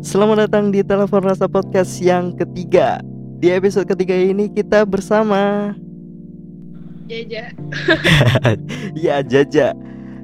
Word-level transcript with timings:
Selamat 0.00 0.48
datang 0.48 0.72
di 0.72 0.80
Telepon 0.80 1.28
Rasa 1.28 1.44
Podcast 1.44 2.00
yang 2.00 2.32
ketiga. 2.32 3.04
Di 3.36 3.52
episode 3.52 3.84
ketiga 3.84 4.16
ini 4.16 4.48
kita 4.48 4.88
bersama 4.88 5.76
Jaja. 7.04 7.52
ya 9.04 9.20
Jaja. 9.20 9.76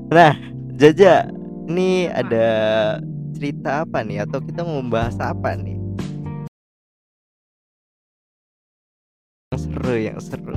Nah, 0.09 0.33
Jaja, 0.81 1.29
ini 1.69 2.09
ada 2.09 2.49
cerita 3.37 3.85
apa 3.85 4.01
nih 4.01 4.25
atau 4.25 4.41
kita 4.41 4.65
mau 4.65 4.81
membahas 4.81 5.21
apa 5.21 5.53
nih? 5.61 5.77
Yang 9.53 9.61
seru, 9.61 9.95
yang 10.01 10.21
seru. 10.25 10.57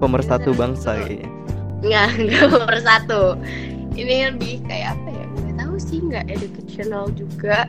Pemersatu 0.00 0.56
bangsa 0.56 0.96
kayaknya. 0.96 1.28
Enggak, 1.84 2.08
enggak 2.24 2.44
nomor 2.56 2.78
satu. 2.80 3.22
Ini 3.92 4.32
lebih 4.32 4.64
kayak 4.64 4.96
apa 4.96 5.08
ya? 5.12 5.26
Nggak 5.44 5.56
tahu 5.60 5.74
sih, 5.76 5.98
nggak 6.00 6.24
educational 6.32 7.12
juga. 7.12 7.68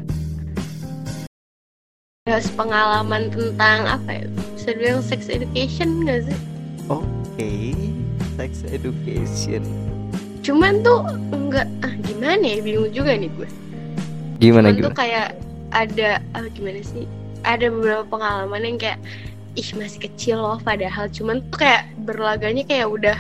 Bahas 2.28 2.52
pengalaman 2.52 3.32
tentang 3.32 3.88
apa 3.88 4.20
ya? 4.20 4.26
Bisa 4.60 4.76
dibilang 4.76 5.00
sex 5.00 5.32
education 5.32 6.04
nggak 6.04 6.28
sih? 6.28 6.40
Oke, 6.92 7.72
sex 8.36 8.68
education. 8.68 9.64
Cuman 10.44 10.84
tuh 10.84 11.08
enggak 11.32 11.72
ah 11.88 11.94
gimana 12.04 12.44
ya 12.44 12.60
bingung 12.60 12.92
juga 12.92 13.16
nih 13.16 13.32
gue. 13.32 13.48
Gimana 14.44 14.76
Cuman 14.76 14.84
tuh 14.84 14.92
gimana? 14.92 15.00
kayak 15.00 15.28
ada 15.72 16.10
ah, 16.36 16.52
gimana 16.52 16.84
sih? 16.84 17.08
Ada 17.48 17.72
beberapa 17.72 18.04
pengalaman 18.12 18.76
yang 18.76 18.76
kayak 18.76 19.00
ih 19.56 19.70
masih 19.80 20.12
kecil 20.12 20.44
loh 20.44 20.60
padahal 20.60 21.08
cuman 21.08 21.40
tuh 21.48 21.64
kayak 21.64 21.88
berlaganya 22.04 22.68
kayak 22.68 22.92
udah 22.92 23.18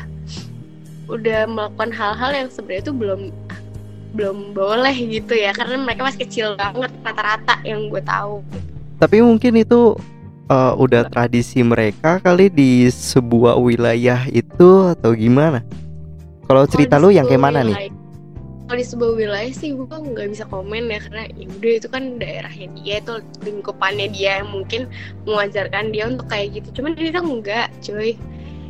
udah 1.07 1.47
melakukan 1.47 1.95
hal-hal 1.95 2.31
yang 2.43 2.49
sebenarnya 2.51 2.91
tuh 2.91 2.95
belum 2.99 3.21
belum 4.13 4.51
boleh 4.51 4.93
gitu 5.07 5.33
ya 5.33 5.55
karena 5.55 5.79
mereka 5.81 6.11
masih 6.11 6.27
kecil 6.27 6.47
banget 6.59 6.91
rata-rata 7.07 7.55
yang 7.63 7.87
gue 7.87 8.03
tahu 8.03 8.43
Tapi 8.97 9.21
mungkin 9.21 9.61
itu 9.61 9.93
uh, 10.49 10.73
udah 10.73 11.07
tradisi 11.13 11.61
mereka 11.61 12.17
kali 12.23 12.49
di 12.49 12.89
sebuah 12.89 13.59
wilayah 13.61 14.25
itu 14.33 14.89
atau 14.97 15.13
gimana? 15.13 15.61
Kalau 16.47 16.63
cerita 16.65 16.97
lu 16.97 17.11
Kalau 17.11 17.11
di 17.11 17.17
yang 17.19 17.27
kayak 17.27 17.43
mana 17.43 17.59
nih? 17.61 17.77
Kalau 18.67 18.79
di 18.83 18.87
sebuah 18.87 19.13
wilayah 19.15 19.53
sih 19.55 19.71
gue 19.71 19.87
nggak 19.87 20.27
bisa 20.27 20.43
komen 20.51 20.91
ya 20.91 20.99
karena 20.99 21.23
ya 21.39 21.45
udah 21.47 21.73
itu 21.79 21.87
kan 21.87 22.03
daerahnya 22.19 22.67
dia 22.75 22.95
itu 22.99 23.13
lingkupannya 23.47 24.07
dia 24.11 24.43
yang 24.43 24.49
mungkin 24.51 24.91
mengajarkan 25.23 25.95
dia 25.95 26.03
untuk 26.07 26.27
kayak 26.27 26.59
gitu. 26.59 26.81
Cuman 26.81 26.99
ini 26.99 27.09
tuh 27.15 27.23
enggak, 27.23 27.67
cuy. 27.79 28.19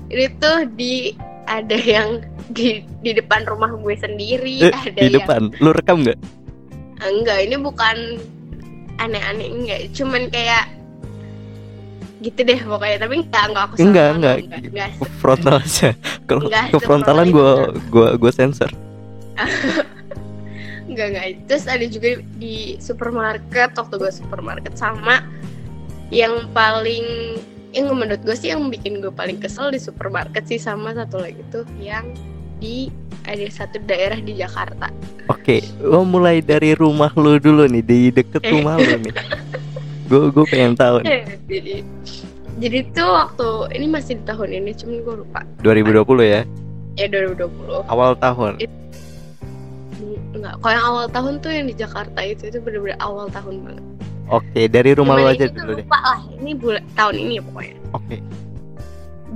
Ini 0.08 0.26
tuh 0.38 0.70
di 0.78 1.18
ada 1.50 1.78
yang 1.80 2.22
di 2.54 2.86
di 3.02 3.12
depan 3.16 3.48
rumah 3.50 3.74
gue 3.74 3.96
sendiri, 3.98 4.70
Eh, 4.70 4.74
ada 4.76 4.92
di 4.92 5.02
yang 5.08 5.18
depan. 5.24 5.42
Lu 5.64 5.74
rekam 5.74 6.06
nggak? 6.06 6.20
enggak. 7.02 7.40
Ini 7.46 7.56
bukan 7.62 7.98
aneh-aneh 8.98 9.48
enggak, 9.50 9.80
cuman 9.94 10.30
kayak 10.30 10.74
gitu 12.22 12.40
deh 12.42 12.60
pokoknya. 12.66 12.98
Tapi 13.06 13.16
enggak 13.24 13.44
enggak 13.50 13.64
aku 13.64 13.74
Enggak, 13.78 14.10
enggak. 14.18 14.36
enggak, 14.42 14.62
enggak. 14.74 14.90
Frontal 15.22 15.56
aja. 15.62 15.90
Kalau 16.28 16.50
ke 16.50 16.78
frontalan 16.82 17.28
frontal 17.30 17.78
gua 17.94 18.08
gua 18.18 18.32
sensor. 18.34 18.72
Enggak, 20.88 21.08
enggak. 21.14 21.26
Terus 21.46 21.66
ada 21.70 21.86
juga 21.86 22.10
di 22.42 22.80
supermarket, 22.82 23.70
waktu 23.78 23.96
gue 24.02 24.10
supermarket 24.10 24.74
sama 24.80 25.22
yang 26.10 26.48
paling 26.56 27.38
yang 27.76 27.92
menurut 27.94 28.24
gue 28.24 28.34
sih 28.34 28.50
yang 28.50 28.72
bikin 28.72 29.04
gue 29.04 29.12
paling 29.12 29.38
kesel 29.38 29.70
di 29.70 29.78
supermarket 29.78 30.48
sih 30.48 30.58
sama 30.58 30.96
satu 30.96 31.20
lagi 31.22 31.44
tuh 31.52 31.68
yang 31.78 32.16
di 32.58 32.90
ada 33.28 33.44
satu 33.48 33.78
daerah 33.84 34.18
di 34.18 34.34
Jakarta. 34.34 34.88
Oke, 35.28 35.60
gua 35.78 36.02
mulai 36.02 36.40
dari 36.40 36.72
rumah 36.74 37.12
lu 37.14 37.36
dulu 37.38 37.68
nih, 37.68 37.84
di 37.84 38.00
deket 38.10 38.42
Eh. 38.42 38.52
rumah 38.52 38.76
lu 38.76 38.96
nih. 38.98 39.14
Gua 40.08 40.32
gua 40.32 40.46
pengen 40.46 40.74
tahu 40.74 41.04
nih. 41.04 41.28
jadi 41.52 41.76
jadi 42.58 42.80
tuh 42.90 43.06
waktu 43.06 43.48
ini 43.76 43.86
masih 43.88 44.18
di 44.18 44.24
tahun 44.26 44.50
ini 44.50 44.72
cuman 44.74 44.98
gue 44.98 45.16
lupa 45.22 45.40
2020 45.62 46.26
ya, 46.26 46.42
ya 46.96 47.06
2020 47.06 47.86
awal 47.86 48.18
tahun. 48.18 48.58
enggak 50.34 50.54
kalau 50.58 50.74
yang 50.74 50.86
awal 50.88 51.06
tahun 51.08 51.34
tuh 51.38 51.50
yang 51.50 51.66
di 51.66 51.76
Jakarta 51.76 52.20
itu 52.20 52.44
itu 52.46 52.58
bener-bener 52.58 52.98
awal 52.98 53.30
tahun 53.30 53.62
banget 53.62 53.86
Oke, 54.28 54.62
dari 54.68 54.92
rumah 54.92 55.16
lu 55.16 55.24
Cuman 55.24 55.34
aja 55.34 55.46
ini 55.46 55.48
tuh 55.48 55.62
dulu 55.62 55.72
deh. 55.72 55.86
lupa 55.86 56.00
lah 56.02 56.20
ini 56.34 56.52
bulan 56.52 56.84
tahun 56.94 57.16
ini 57.16 57.32
ya 57.32 57.44
pokoknya 57.46 57.76
Oke. 57.94 58.16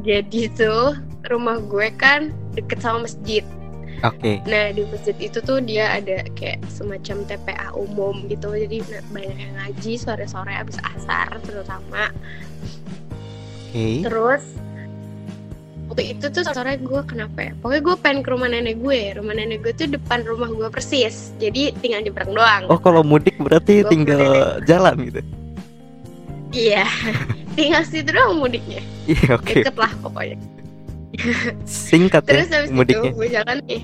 Jadi 0.01 0.41
tuh 0.51 0.83
rumah 1.27 1.57
gue 1.61 1.87
kan 1.93 2.21
deket 2.51 2.79
sama 2.79 3.05
masjid. 3.05 3.45
Oke. 4.01 4.41
Nah 4.49 4.73
di 4.73 4.81
masjid 4.89 5.13
itu 5.21 5.37
tuh 5.45 5.61
dia 5.61 5.93
ada 5.93 6.25
kayak 6.33 6.65
semacam 6.73 7.21
TPA 7.29 7.69
umum 7.77 8.25
gitu. 8.25 8.49
Jadi 8.49 8.81
nah, 8.89 9.03
banyak 9.13 9.37
yang 9.37 9.53
ngaji 9.61 9.93
sore-sore 9.99 10.53
abis 10.57 10.81
asar 10.97 11.29
terutama. 11.45 12.09
Oke. 13.69 14.01
Terus 14.01 14.43
waktu 15.91 16.17
itu 16.17 16.25
tuh 16.31 16.43
sore 16.47 16.79
gue 16.81 17.01
kenapa 17.05 17.39
ya? 17.39 17.51
Pokoknya 17.61 17.81
gue 17.83 17.95
pengen 18.01 18.19
ke 18.25 18.29
rumah 18.33 18.49
nenek 18.49 18.81
gue. 18.81 19.01
Rumah 19.21 19.33
nenek 19.37 19.59
gue 19.61 19.73
tuh 19.77 19.87
depan 19.91 20.25
rumah 20.25 20.49
gue 20.49 20.69
persis. 20.73 21.35
Jadi 21.37 21.75
tinggal 21.77 22.01
nyebrang 22.01 22.33
doang. 22.33 22.63
Oh, 22.73 22.81
kalau 22.81 23.05
mudik 23.05 23.37
berarti 23.37 23.85
Gua 23.85 23.91
tinggal 23.93 24.23
jalan 24.65 24.95
gitu. 25.07 25.21
Iya. 26.51 26.89
tinggal 27.59 27.83
situ 27.85 28.09
doang 28.09 28.41
mudiknya. 28.41 28.81
Iya, 29.05 29.37
oke. 29.37 29.61
Deket 29.61 29.77
lah 29.77 29.91
pokoknya. 30.01 30.60
Singkat 31.67 32.23
Terus 32.23 32.47
ya 32.47 32.57
habis 32.63 32.71
mudiknya. 32.71 33.11
itu 33.11 33.25
jalan 33.31 33.57
nih. 33.67 33.81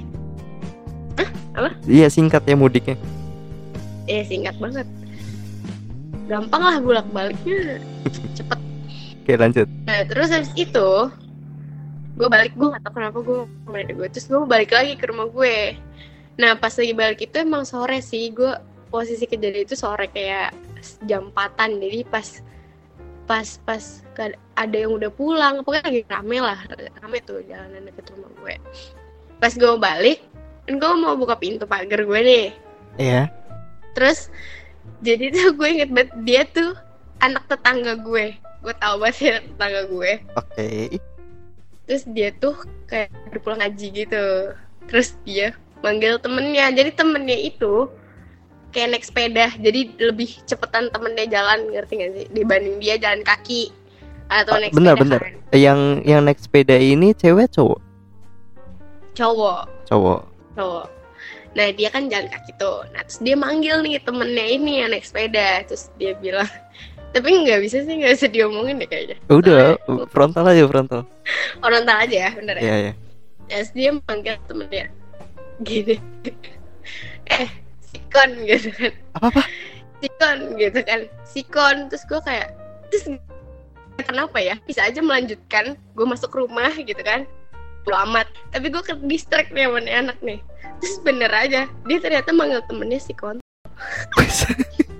Iya, 1.90 2.08
singkat 2.14 2.46
ya 2.46 2.54
mudiknya. 2.54 2.96
Eh 4.06 4.22
singkat 4.24 4.56
banget. 4.62 4.86
Gampang 6.30 6.62
lah 6.62 6.78
bolak 6.84 7.08
baliknya 7.10 7.82
cepet. 8.36 8.60
Oke, 9.24 9.34
lanjut. 9.36 9.68
Nah 9.90 10.06
terus 10.06 10.30
habis 10.32 10.52
itu 10.56 10.90
gue 12.18 12.26
balik 12.34 12.58
gue 12.58 12.68
gak 12.74 12.82
tau 12.82 12.94
kenapa 12.98 13.22
gue 13.22 13.46
kemarin 13.70 13.94
gue 13.94 14.08
terus 14.10 14.26
gue 14.26 14.42
balik 14.46 14.72
lagi 14.72 14.94
ke 14.96 15.10
rumah 15.10 15.28
gue. 15.28 15.76
Nah 16.38 16.54
pas 16.56 16.72
lagi 16.72 16.94
balik 16.94 17.20
itu 17.26 17.36
emang 17.42 17.66
sore 17.66 18.00
sih 18.06 18.30
gue 18.32 18.54
posisi 18.88 19.28
kejadian 19.28 19.68
itu 19.68 19.76
sore 19.76 20.08
kayak 20.14 20.56
jam 21.10 21.34
4 21.34 21.58
jadi 21.82 22.06
pas 22.08 22.40
pas 23.28 23.60
pas 23.62 23.84
ke- 24.16 24.40
ada 24.56 24.78
yang 24.78 24.96
udah 24.96 25.12
pulang 25.12 25.62
pokoknya 25.62 25.84
lagi 25.92 26.02
rame 26.08 26.38
lah 26.40 26.60
rame 27.04 27.18
tuh 27.22 27.44
jalanan 27.44 27.84
deket 27.86 28.08
rumah 28.16 28.32
gue 28.40 28.56
pas 29.38 29.52
gue 29.52 29.74
balik 29.78 30.20
kan 30.64 30.80
gue 30.80 30.92
mau 30.96 31.14
buka 31.14 31.36
pintu 31.36 31.68
pagar 31.68 32.02
gue 32.02 32.20
nih 32.24 32.48
Iya. 32.98 33.30
Terus 33.94 34.34
jadi 35.06 35.30
tuh 35.30 35.54
gue 35.54 35.70
inget 35.70 35.90
banget 35.94 36.12
dia 36.26 36.42
tuh 36.50 36.74
anak 37.22 37.46
tetangga 37.46 37.94
gue. 38.02 38.34
Gue 38.66 38.74
tahu 38.82 38.96
banget 39.02 39.16
dia 39.22 39.32
anak 39.38 39.46
tetangga 39.54 39.82
gue. 39.86 40.12
Oke. 40.34 40.68
Terus 41.88 42.04
dia 42.12 42.30
tuh 42.36 42.58
kayak 42.90 43.14
udah 43.30 43.42
pulang 43.46 43.60
ngaji 43.62 43.88
gitu. 43.94 44.26
Terus 44.90 45.14
dia 45.24 45.54
manggil 45.86 46.18
temennya. 46.18 46.74
Jadi 46.74 46.90
temennya 46.98 47.38
itu 47.38 47.86
kayak 48.78 48.94
naik 48.94 49.06
sepeda. 49.06 49.50
Jadi 49.58 49.98
lebih 49.98 50.30
cepetan 50.46 50.94
temennya 50.94 51.26
jalan 51.26 51.66
ngerti 51.74 51.94
gak 51.98 52.12
sih? 52.14 52.26
Dibanding 52.30 52.78
dia 52.78 53.02
jalan 53.02 53.26
kaki 53.26 53.74
atau 54.30 54.54
Ah, 54.54 54.62
naik 54.62 54.72
benar, 54.78 54.94
sepeda 54.94 55.04
benar. 55.04 55.20
kan. 55.26 55.34
Yang 55.58 55.80
yang 56.06 56.22
naik 56.22 56.38
sepeda 56.38 56.76
ini 56.78 57.18
cewek 57.18 57.50
cowok? 57.50 57.82
Cowok. 59.18 59.62
Cowok. 59.90 60.22
cowok. 60.54 60.86
Nah 61.58 61.74
dia 61.74 61.90
kan 61.90 62.06
jalan 62.06 62.30
kaki 62.30 62.52
tuh. 62.62 62.86
Nah 62.94 63.02
terus 63.02 63.18
dia 63.18 63.34
manggil 63.34 63.82
nih 63.82 63.98
temennya 63.98 64.46
ini 64.46 64.86
yang 64.86 64.94
naik 64.94 65.10
sepeda. 65.10 65.66
Terus 65.66 65.90
dia 65.98 66.14
bilang, 66.14 66.46
tapi 67.18 67.30
nggak 67.34 67.60
bisa 67.66 67.82
sih 67.82 67.94
nggak 67.98 68.14
bisa 68.14 68.28
diomongin 68.30 68.78
deh 68.78 68.86
kayaknya. 68.86 69.18
Udah, 69.26 69.74
Soalnya 69.82 70.06
frontal 70.14 70.46
aja 70.46 70.64
frontal. 70.70 71.02
orang 71.66 71.82
tahu 71.82 71.98
aja 72.06 72.18
ya 72.18 72.30
bener 72.38 72.56
ya. 72.58 72.62
Iya, 72.62 72.76
iya. 72.78 72.94
Terus 73.48 73.70
dia 73.74 73.90
manggil 73.96 74.36
temennya 74.46 74.86
gini, 75.58 75.98
eh 77.34 77.50
sikon 77.88 78.30
gitu 78.44 78.70
kan, 78.75 78.92
Apa-apa? 79.16 79.42
sikon 79.98 80.38
gitu 80.59 80.80
kan, 80.84 81.00
sikon. 81.24 81.75
Terus 81.88 82.04
gue 82.06 82.19
kayak, 82.22 82.48
terus 82.92 83.06
kenapa 84.04 84.38
ya? 84.38 84.56
Bisa 84.68 84.86
aja 84.86 85.00
melanjutkan. 85.01 85.74
Gue 85.95 86.06
masuk 86.06 86.36
rumah 86.36 86.69
gitu 86.75 87.00
kan, 87.01 87.24
lo 87.86 87.95
amat. 88.10 88.28
Tapi 88.51 88.69
gue 88.69 88.84
ke 88.84 88.94
distract 89.07 89.50
nih 89.51 89.66
sama 89.66 89.81
anak 89.88 90.18
nih. 90.22 90.39
Terus 90.78 90.95
bener 91.01 91.31
aja, 91.34 91.66
dia 91.66 91.98
ternyata 91.98 92.30
manggil 92.30 92.62
temennya 92.68 93.01
sikon. 93.01 93.39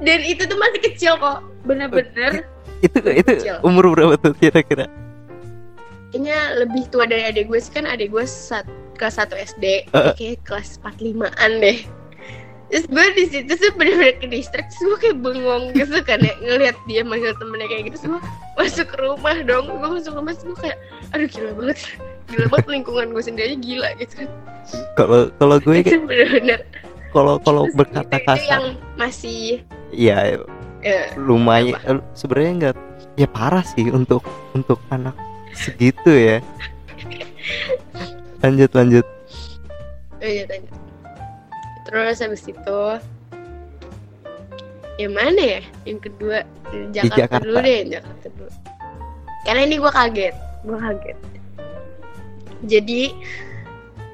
Dan 0.00 0.20
itu 0.24 0.46
tuh 0.46 0.56
masih 0.56 0.80
kecil 0.80 1.12
kok, 1.20 1.44
bener-bener. 1.66 2.46
itu 2.86 2.96
itu 2.96 3.32
Kecil. 3.36 3.56
umur 3.60 3.92
berapa 3.92 4.16
tuh 4.16 4.32
kira-kira? 4.32 4.88
Kayaknya 6.10 6.38
lebih 6.64 6.88
tua 6.88 7.04
dari 7.04 7.28
adik 7.28 7.52
gue 7.52 7.60
sih 7.60 7.70
kan 7.70 7.84
adik 7.84 8.08
gue 8.10 8.24
sat, 8.24 8.64
kelas 9.00 9.16
1 9.16 9.32
SD, 9.56 9.64
Uh. 9.90 10.12
kayak 10.12 10.44
kelas 10.44 10.76
45-an 10.78 11.52
deh. 11.58 11.78
Terus 12.70 12.84
gue 12.86 13.06
di 13.18 13.24
situ 13.26 13.50
tuh 13.50 13.72
bener-bener 13.74 14.14
ke 14.20 14.30
terus 14.30 14.78
gue 14.78 14.98
kayak 15.00 15.18
bengong 15.18 15.74
gitu 15.74 15.98
kan 16.04 16.20
ya. 16.20 16.36
Ngeliat 16.38 16.76
dia 16.86 17.02
manggil 17.02 17.34
temennya 17.34 17.66
kayak 17.66 17.82
gitu, 17.90 18.14
gue 18.14 18.20
masuk 18.54 18.86
ke 18.86 18.96
rumah 19.00 19.34
dong, 19.42 19.66
gue 19.66 19.88
masuk 19.90 20.14
rumah 20.14 20.36
gue 20.36 20.54
kayak, 20.54 20.78
aduh 21.10 21.26
gila 21.26 21.50
banget, 21.58 21.78
gila 22.30 22.46
banget 22.46 22.66
lingkungan 22.70 23.06
gue 23.10 23.22
sendiri 23.24 23.46
aja 23.50 23.58
gila 23.58 23.88
gitu 23.98 24.14
kan. 24.22 24.28
Kalau 24.94 25.20
kalau 25.34 25.56
gue 25.58 25.74
Itu 25.82 25.98
bener-bener. 26.06 26.60
kalau 27.10 27.42
kalau 27.42 27.66
berkata 27.74 28.06
itu- 28.06 28.22
itu 28.22 28.46
yang 28.46 28.64
kasar 28.70 28.94
masih 28.94 29.42
ya. 29.90 30.38
eh, 30.86 31.10
lumayan 31.18 31.98
sebenarnya 32.14 32.52
enggak 32.54 32.76
ya 33.18 33.26
parah 33.26 33.66
sih 33.66 33.90
untuk 33.90 34.22
untuk 34.54 34.78
anak 34.88 35.12
segitu 35.52 36.08
ya 36.08 36.36
lanjut 38.40 38.70
lanjut. 38.72 39.06
Lanjut 40.20 40.46
lanjut. 40.48 40.74
Terus 41.88 42.16
habis 42.20 42.44
itu 42.44 42.82
yang 45.00 45.12
mana 45.16 45.42
ya? 45.42 45.62
Yang 45.88 45.98
kedua 46.12 46.44
Jakarta, 46.92 47.16
Jakarta. 47.24 47.44
dulu 47.44 47.58
deh 47.64 47.80
Jakarta 47.88 48.26
dulu. 48.36 48.50
Karena 49.48 49.60
ini 49.64 49.76
gue 49.80 49.92
kaget 49.92 50.34
gue 50.60 50.78
kaget. 50.78 51.18
Jadi 52.68 53.02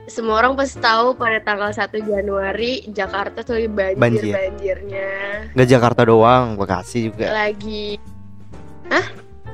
semua 0.07 0.39
orang 0.39 0.55
pasti 0.55 0.79
tahu 0.79 1.19
pada 1.19 1.43
tanggal 1.43 1.75
1 1.75 1.91
Januari 2.07 2.87
Jakarta 2.95 3.43
tuh 3.43 3.59
lagi 3.59 3.71
banjir 3.75 3.99
Banjir. 3.99 4.33
banjirnya. 4.39 5.11
Nggak 5.59 5.69
Jakarta 5.69 6.03
doang 6.07 6.55
Bekasi 6.55 7.11
juga. 7.11 7.35
Lagi. 7.35 7.99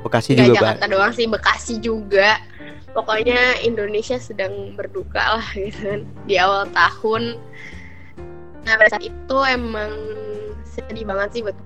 Bekasi 0.04 0.34
nggak 0.36 0.48
juga 0.52 0.58
Jakarta 0.60 0.86
doang 0.90 1.12
sih 1.16 1.26
Bekasi 1.30 1.74
juga 1.80 2.36
pokoknya 2.92 3.60
Indonesia 3.64 4.16
sedang 4.20 4.76
berduka 4.76 5.40
lah 5.40 5.46
gitu 5.56 5.80
kan 5.82 6.00
di 6.28 6.36
awal 6.36 6.68
tahun 6.72 7.36
nah 8.62 8.78
pada 8.78 8.96
saat 8.96 9.04
itu 9.04 9.36
emang 9.48 9.90
sedih 10.64 11.04
banget 11.04 11.28
sih 11.34 11.42
buat 11.42 11.56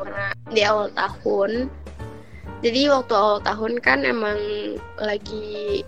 karena 0.00 0.26
di 0.50 0.62
awal 0.64 0.88
tahun 0.96 1.68
jadi 2.60 2.92
waktu 2.92 3.12
awal 3.16 3.38
tahun 3.44 3.80
kan 3.80 4.04
emang 4.04 4.40
lagi 5.00 5.84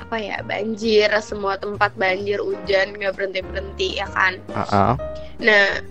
apa 0.00 0.16
ya 0.16 0.40
banjir 0.44 1.08
semua 1.20 1.60
tempat 1.60 1.92
banjir 2.00 2.40
hujan 2.40 2.96
nggak 2.96 3.12
berhenti 3.12 3.40
berhenti 3.44 3.88
ya 4.00 4.08
kan 4.08 4.40
Ah, 4.56 4.64
ah. 4.72 4.94
Nah, 5.42 5.82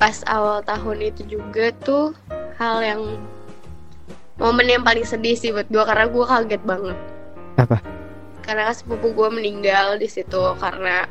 pas 0.00 0.22
awal 0.30 0.64
tahun 0.64 1.12
itu 1.12 1.36
juga 1.36 1.74
tuh 1.84 2.16
hal 2.56 2.80
yang 2.80 3.02
momen 4.40 4.70
yang 4.70 4.84
paling 4.86 5.04
sedih 5.04 5.36
sih 5.36 5.52
buat 5.52 5.68
gue 5.68 5.82
karena 5.84 6.06
gue 6.08 6.24
kaget 6.24 6.62
banget. 6.64 6.98
Karena 8.50 8.74
sepupu 8.74 9.14
gue 9.14 9.30
meninggal 9.30 9.94
di 9.94 10.10
situ 10.10 10.42
karena 10.58 11.06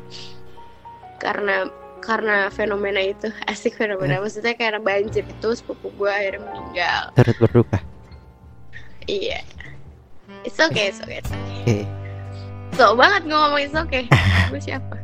karena 1.24 1.72
karena 2.04 2.52
fenomena 2.52 3.00
itu. 3.00 3.32
Asik 3.52 3.80
fenomena. 3.80 4.20
Maksudnya 4.20 4.60
karena 4.60 4.84
banjir 4.84 5.24
itu 5.24 5.50
sepupu 5.56 5.88
gue 5.96 6.12
akhirnya 6.12 6.44
meninggal. 6.44 7.02
Turut 7.16 7.38
berduka? 7.40 7.80
Iya. 9.08 9.40
It's 10.44 10.60
okay 10.60 10.92
it's 10.92 11.00
okay, 11.00 11.24
it's 11.24 11.32
oke. 11.32 11.48
Okay. 11.64 11.84
so 12.76 12.92
banget 13.00 13.24
gue 13.24 13.40
ngomong 13.40 13.64
it's 13.64 13.76
okay. 13.76 14.04
Gue 14.52 14.60
siapa? 14.60 15.00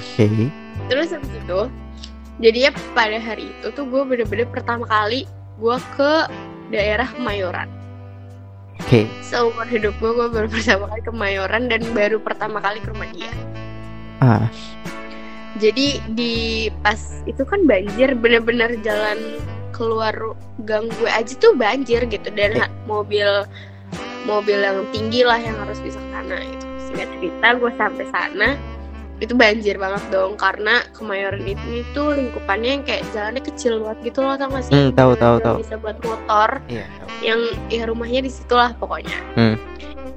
Oke. 0.00 0.48
Terus 0.88 1.12
habis 1.12 1.32
itu 1.36 1.60
jadi 2.40 2.68
ya 2.68 2.70
pada 2.96 3.20
hari 3.20 3.52
itu 3.52 3.68
tuh 3.76 3.84
gue 3.84 4.02
bener-bener 4.08 4.48
pertama 4.48 4.88
kali 4.88 5.28
gue 5.60 5.76
ke 5.96 6.12
daerah 6.72 7.08
Kemayoran 7.08 7.75
oke. 8.80 9.00
Seumur 9.24 9.66
hidup 9.68 9.94
gue 9.98 10.10
gue 10.12 10.28
baru 10.28 10.48
pertama 10.48 10.84
kali 10.90 11.02
ke 11.02 11.10
Kemayoran 11.10 11.62
dan 11.70 11.82
baru 11.92 12.18
pertama 12.20 12.58
kali 12.60 12.78
ke 12.80 12.88
rumah 12.92 13.08
dia. 13.12 13.32
Ah. 14.20 14.46
Jadi 15.56 16.00
di 16.12 16.68
pas 16.84 16.98
itu 17.24 17.42
kan 17.48 17.64
banjir 17.64 18.12
bener-bener 18.12 18.76
jalan 18.84 19.16
keluar 19.72 20.12
gang 20.68 20.88
gue 21.00 21.08
aja 21.08 21.32
tuh 21.36 21.56
banjir 21.56 22.04
gitu. 22.08 22.28
Dan 22.32 22.56
ha- 22.60 22.72
mobil 22.84 23.44
mobil 24.26 24.58
yang 24.58 24.82
tinggi 24.90 25.22
lah 25.22 25.38
yang 25.38 25.54
harus 25.62 25.78
bisa 25.80 25.96
ke 25.96 26.08
sana 26.10 26.36
itu 26.42 26.66
singkat 26.90 27.08
cerita 27.18 27.46
gue 27.56 27.72
sampai 27.78 28.04
sana 28.10 28.48
itu 29.16 29.32
banjir 29.32 29.80
banget 29.80 30.04
dong 30.12 30.36
karena 30.36 30.84
Kemayoran 30.92 31.40
itu 31.48 31.80
itu 31.80 32.02
lingkupannya 32.04 32.80
yang 32.80 32.84
kayak 32.84 33.04
jalannya 33.16 33.42
kecil 33.42 33.80
banget 33.80 34.12
gitu 34.12 34.18
loh 34.20 34.36
tau 34.36 34.48
gak 34.52 34.64
sih? 34.68 34.72
Hmm, 34.76 34.90
tahu, 34.92 35.12
tahu, 35.16 35.36
tahu. 35.40 35.56
bisa 35.64 35.74
buat 35.80 35.96
motor. 36.04 36.60
Iya 36.68 36.84
yang 37.24 37.40
ya 37.72 37.88
rumahnya 37.88 38.24
di 38.26 38.32
situ 38.32 38.52
lah 38.56 38.76
pokoknya. 38.76 39.16
Hmm. 39.36 39.56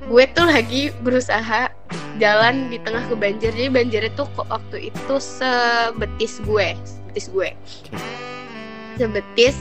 gue 0.09 0.25
tuh 0.33 0.41
lagi 0.41 0.89
berusaha 1.05 1.69
jalan 2.17 2.65
di 2.73 2.81
tengah 2.81 3.05
ke 3.05 3.13
banjir 3.13 3.53
jadi 3.53 3.69
banjir 3.69 4.01
itu 4.09 4.25
kok 4.33 4.49
waktu 4.49 4.89
itu 4.89 5.15
sebetis 5.21 6.41
gue 6.41 6.73
sebetis 6.81 7.25
gue. 7.29 7.49
Sebetis 8.97 9.55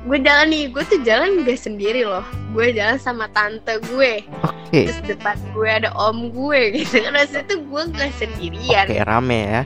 gue 0.00 0.18
jalan 0.24 0.48
nih 0.48 0.72
gue 0.72 0.82
tuh 0.88 1.00
jalan 1.04 1.44
gak 1.44 1.60
sendiri 1.60 2.08
loh. 2.08 2.24
Gue 2.56 2.72
jalan 2.72 2.96
sama 2.96 3.28
tante 3.36 3.76
gue. 3.92 4.24
Oke. 4.40 4.88
Terus 4.88 5.00
depan 5.04 5.36
gue 5.52 5.68
ada 5.68 5.90
om 5.92 6.32
gue 6.32 6.60
gitu 6.80 7.04
kan. 7.04 7.12
Terus 7.20 7.34
itu 7.44 7.54
gue 7.60 7.82
gak 7.92 8.12
sendirian. 8.16 8.86
Oke 8.88 9.00
rame 9.04 9.38
ya. 9.44 9.62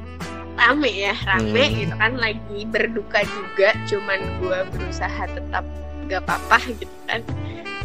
Rame 0.55 0.91
ya 0.91 1.15
rame 1.27 1.63
Hmm. 1.63 1.75
gitu 1.79 1.95
kan. 1.95 2.13
Lagi 2.19 2.59
berduka 2.67 3.21
juga 3.23 3.69
cuman 3.87 4.21
gue 4.43 4.59
berusaha 4.75 5.23
tetap 5.31 5.65
gak 6.11 6.21
apa-apa 6.27 6.59
gitu 6.79 6.97
kan. 7.07 7.21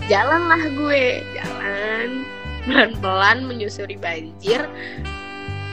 Jalan 0.09 0.49
lah 0.49 0.61
gue 0.73 1.01
jalan. 1.37 2.25
Pelan-pelan 2.65 3.45
menyusuri 3.45 3.93
banjir. 3.95 4.65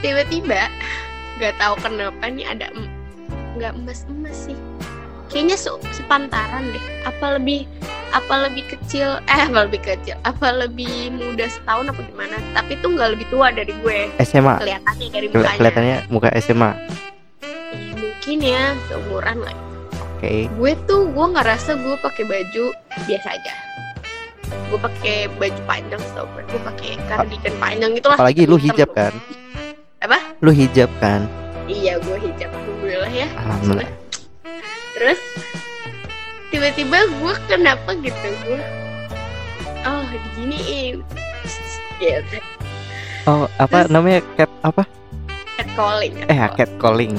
Tiba-tiba 0.01 0.69
gak 1.37 1.57
tahu 1.57 1.73
kenapa 1.81 2.29
nih 2.29 2.45
ada 2.49 2.69
nggak 3.57 3.73
emas-emas 3.73 4.49
sih 4.49 4.57
kayaknya 5.27 5.55
se- 5.55 5.83
sepantaran 5.91 6.69
deh. 6.69 6.83
Apa 7.03 7.35
lebih 7.35 7.67
apa 8.09 8.47
lebih 8.47 8.63
kecil 8.67 9.19
eh 9.31 9.41
apa 9.43 9.65
lebih 9.65 9.81
kecil? 9.81 10.15
Apa 10.21 10.47
lebih 10.53 11.11
muda 11.11 11.45
setahun 11.45 11.87
apa 11.87 12.01
gimana? 12.03 12.35
Tapi 12.51 12.79
tuh 12.79 12.91
nggak 12.91 13.09
lebih 13.13 13.27
tua 13.27 13.49
dari 13.49 13.73
gue. 13.75 13.99
SMA 14.19 14.55
kelihatannya 14.57 15.07
dari 15.09 15.27
mukanya. 15.27 15.55
kelihatannya 15.55 15.97
muka 16.07 16.29
SMA 16.37 16.71
Ya, 17.67 17.93
mungkin 17.93 18.37
ya 18.39 18.63
seumuran 18.87 19.37
lah. 19.39 19.55
Oke. 20.13 20.47
Gue 20.49 20.71
tuh 20.83 21.07
gue 21.07 21.25
ngerasa 21.29 21.75
gue 21.75 21.95
pakai 21.97 22.23
baju 22.23 22.63
biasa 23.03 23.27
aja. 23.29 23.53
Gue 24.67 24.79
pakai 24.79 25.27
baju 25.33 25.61
panjang 25.63 26.01
tau 26.11 26.25
gue 26.25 26.61
pakai 26.61 26.95
kardigan 27.05 27.55
panjang 27.57 27.91
gitu 27.93 28.07
lah. 28.07 28.15
apalagi 28.15 28.43
lu 28.43 28.55
hijab 28.55 28.89
kan? 28.91 29.11
Apa? 29.97 30.17
lu 30.39 30.51
hijab 30.51 30.87
kan? 30.97 31.27
Iya 31.65 31.99
gue 31.99 32.17
hijab. 32.17 32.49
Alhamdulillah 32.49 33.11
ya. 33.11 33.27
Alhamdulillah 33.35 33.91
terus 34.97 35.21
tiba-tiba 36.49 37.05
gue 37.05 37.33
kenapa 37.45 37.93
gitu? 38.01 38.27
Gue 38.49 38.61
oh 39.85 40.03
diginiin 40.09 41.05
gitu 42.01 42.37
oh 43.29 43.45
apa 43.61 43.85
Terus- 43.85 43.93
namanya? 43.93 44.19
Cat 44.33 44.51
apa? 44.65 44.83
Catcalling 45.57 46.13
eh 46.25 46.39
cat 46.57 46.71
calling. 46.81 47.13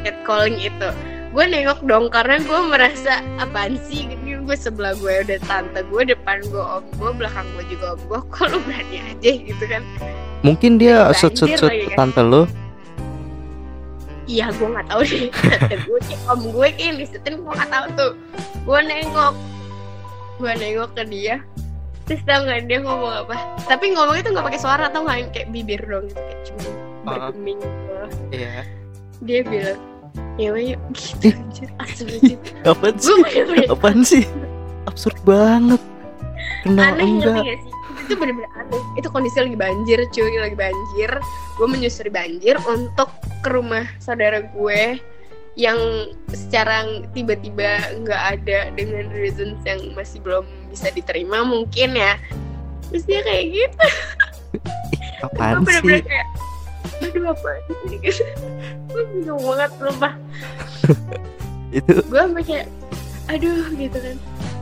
catcalling 0.00 0.56
itu. 0.56 0.88
Gue 1.30 1.44
nengok 1.46 1.86
dong 1.86 2.10
karena 2.10 2.42
gue 2.42 2.60
merasa 2.66 3.22
apaan 3.38 3.78
sih? 3.86 4.08
Ini 4.10 4.42
gue 4.42 4.56
sebelah 4.58 4.98
gue 4.98 5.22
udah 5.22 5.38
tante 5.46 5.80
gue 5.86 6.02
depan 6.10 6.42
gue 6.48 6.58
om 6.58 6.82
gue 6.98 7.10
belakang 7.14 7.46
gue 7.54 7.64
juga 7.70 7.94
om 7.94 8.00
gue 8.08 8.20
lu 8.50 8.58
berani 8.66 8.98
aja? 8.98 9.30
Gitu 9.38 9.64
kan. 9.68 9.82
Mungkin 10.40 10.80
dia 10.80 11.12
sut 11.14 11.36
sut 11.36 11.54
sut 11.54 11.70
tante 11.94 12.20
lu 12.24 12.48
iya 14.30 14.46
gue 14.54 14.68
nggak 14.70 14.86
tahu 14.86 15.02
deh 15.02 15.26
gue 15.82 15.98
kayak 16.06 16.22
om 16.30 16.40
gue 16.46 16.68
kayak 16.78 16.94
lisetin 17.02 17.34
gue 17.42 17.50
nggak 17.50 17.70
tahu 17.70 17.86
tuh. 17.98 18.12
Gue 18.62 18.78
nengok. 18.86 19.34
Gue 20.38 20.52
nengok 20.54 20.90
ke 20.94 21.02
dia. 21.10 21.42
Terus 22.06 22.22
tau 22.26 22.42
gak 22.42 22.66
dia 22.66 22.78
ngomong 22.82 23.26
apa? 23.26 23.36
Tapi 23.66 23.94
ngomongnya 23.94 24.22
tuh 24.26 24.32
nggak 24.34 24.46
pakai 24.50 24.60
suara 24.62 24.86
tau 24.90 25.02
nggak? 25.02 25.30
Kayak 25.34 25.48
bibir 25.50 25.82
dong 25.82 26.06
gitu 26.06 26.20
kayak 26.20 26.40
cuma 26.46 26.62
Ah. 27.00 27.30
bergeming 27.32 27.58
gitu. 27.58 27.94
iya. 28.30 28.62
Dia 29.20 29.40
bilang 29.42 29.80
ya 30.36 30.50
yuk. 30.56 30.80
Gitu 30.96 31.26
anjir. 31.34 31.68
Asli 31.78 32.16
apaan 32.64 32.94
gue 32.94 33.02
sih? 33.02 33.18
bener-bener 33.24 33.66
apaan 33.70 34.00
sih? 34.02 34.24
Absurd 34.86 35.18
banget. 35.22 35.80
Kenal 36.64 36.96
aneh 36.96 37.08
enggak? 37.08 37.40
gak 37.42 37.58
sih 37.58 37.79
itu 38.10 38.18
bener-bener 38.18 38.50
aneh. 38.58 38.82
Itu 38.98 39.06
kondisi 39.14 39.38
lagi 39.38 39.54
banjir 39.54 40.02
cuy 40.10 40.34
lagi 40.42 40.58
banjir. 40.58 41.10
Gue 41.54 41.66
menyusuri 41.70 42.10
banjir 42.10 42.58
untuk 42.66 43.06
ke 43.46 43.48
rumah 43.54 43.86
saudara 44.02 44.42
gue 44.42 44.98
yang 45.54 45.78
secara 46.34 47.06
tiba-tiba 47.14 47.78
nggak 48.02 48.22
ada 48.34 48.74
dengan 48.74 49.06
reasons 49.14 49.62
yang 49.62 49.78
masih 49.94 50.18
belum 50.26 50.42
bisa 50.74 50.90
diterima 50.90 51.46
mungkin 51.46 51.94
ya. 51.94 52.18
Terus 52.90 53.06
dia 53.06 53.22
kayak 53.22 53.44
gitu. 53.54 53.86
Apaan 55.30 55.62
bener-bener 55.62 56.02
sih? 56.02 56.10
kayak 56.10 56.28
aduh 57.00 57.32
apa 57.32 57.50
ini 57.64 57.96
gitu 58.04 58.24
gue 58.92 59.02
bingung 59.16 59.40
banget 59.40 59.72
lupa 59.80 60.10
itu 61.78 61.92
gue 61.96 62.20
sampai 62.20 62.44
kayak 62.44 62.66
aduh 63.30 63.68
gitu 63.78 63.98
kan. 64.00 64.16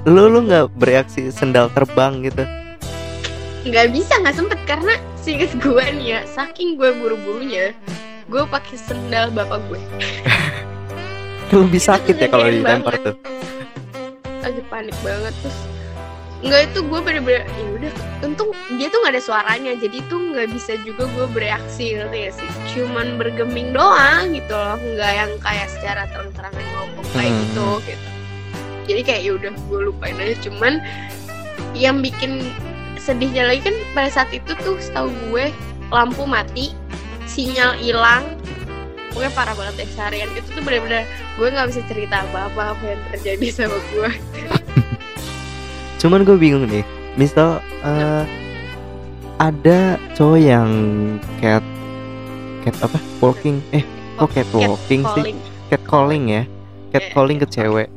Lu 0.07 0.31
lu 0.31 0.47
nggak 0.47 0.71
bereaksi 0.77 1.33
sendal 1.35 1.67
terbang 1.73 2.23
gitu 2.23 2.47
nggak 3.69 3.93
bisa 3.93 4.13
nggak 4.19 4.37
sempet. 4.37 4.59
Karena 4.65 4.95
singkat 5.17 5.53
gue 5.61 5.85
nih 6.01 6.07
ya 6.09 6.21
saking 6.25 6.75
gue 6.75 6.91
buru-burunya 6.97 7.77
gue 8.29 8.43
pakai 8.45 8.77
sendal 8.77 9.33
bapak 9.33 9.61
gue 9.69 9.81
lebih 11.57 11.81
Itu 11.81 11.89
sakit 11.89 12.15
ya 12.17 12.29
kalau 12.29 12.45
kejadian 12.45 12.65
dilempar 12.85 12.95
tuh. 13.01 13.15
Lagi 14.45 14.63
panik 14.69 14.97
banget. 15.01 15.35
Terus 15.41 15.59
Enggak 16.39 16.71
itu 16.71 16.87
gue 16.87 17.01
bener-bener 17.03 17.43
ya 17.51 17.67
udah. 17.75 17.93
Untung 18.23 18.55
dia 18.79 18.87
tuh 18.87 19.03
nggak 19.03 19.15
ada 19.19 19.23
suaranya 19.23 19.73
jadi 19.75 19.99
tuh 20.07 20.23
nggak 20.31 20.55
bisa 20.55 20.79
juga 20.87 21.11
gue 21.11 21.27
bereaksi 21.35 21.99
ngerti 21.99 22.19
gak 22.31 22.35
sih? 22.39 22.49
Cuman 22.79 23.19
bergeming 23.19 23.75
doang 23.75 24.31
gitu 24.31 24.55
loh 24.55 24.79
nggak 24.79 25.13
yang 25.19 25.33
kayak 25.43 25.67
secara 25.67 26.07
terang-terangan 26.15 26.65
ngomong 26.79 27.07
kayak 27.11 27.33
Hmm. 27.35 27.43
gitu 27.43 27.69
gitu. 27.91 28.09
Jadi 28.89 29.01
kayak 29.03 29.21
ya 29.27 29.33
udah 29.35 29.51
gue 29.51 29.81
lupain 29.91 30.15
aja. 30.15 30.37
Cuman 30.47 30.79
yang 31.75 31.99
bikin 32.07 32.39
sedihnya 33.09 33.49
lagi 33.49 33.65
kan 33.65 33.77
pada 33.97 34.11
saat 34.13 34.29
itu 34.37 34.53
tuh 34.61 34.77
setahu 34.77 35.09
gue 35.33 35.49
lampu 35.89 36.29
mati 36.29 36.77
sinyal 37.25 37.73
hilang 37.81 38.21
pokoknya 39.09 39.33
parah 39.33 39.57
banget 39.57 39.75
deh 39.81 39.89
seharian 39.97 40.29
itu 40.37 40.49
tuh 40.53 40.61
bener-bener 40.61 41.09
gue 41.41 41.49
nggak 41.49 41.73
bisa 41.73 41.81
cerita 41.89 42.21
apa-apa 42.29 42.77
apa 42.77 42.85
yang 42.85 43.01
terjadi 43.17 43.47
sama 43.49 43.79
gue 43.97 44.11
Cuman 45.99 46.23
gue 46.23 46.39
bingung 46.39 46.65
nih. 46.71 46.87
Misal 47.19 47.59
eh, 47.83 48.25
ada 49.43 49.99
cowok 50.15 50.39
yang 50.39 50.71
cat 51.43 51.63
cat 52.63 52.77
apa? 52.87 52.99
Walking 53.19 53.59
eh 53.75 53.83
kok 54.19 54.31
cat 54.31 54.47
walking 54.55 55.03
sih? 55.19 55.23
calling 55.27 55.39
Cat 55.69 55.83
calling 55.85 56.25
ya. 56.31 56.43
Cat 56.95 57.03
Iya. 57.03 57.13
calling 57.13 57.39
ke 57.43 57.47
cewek. 57.51 57.89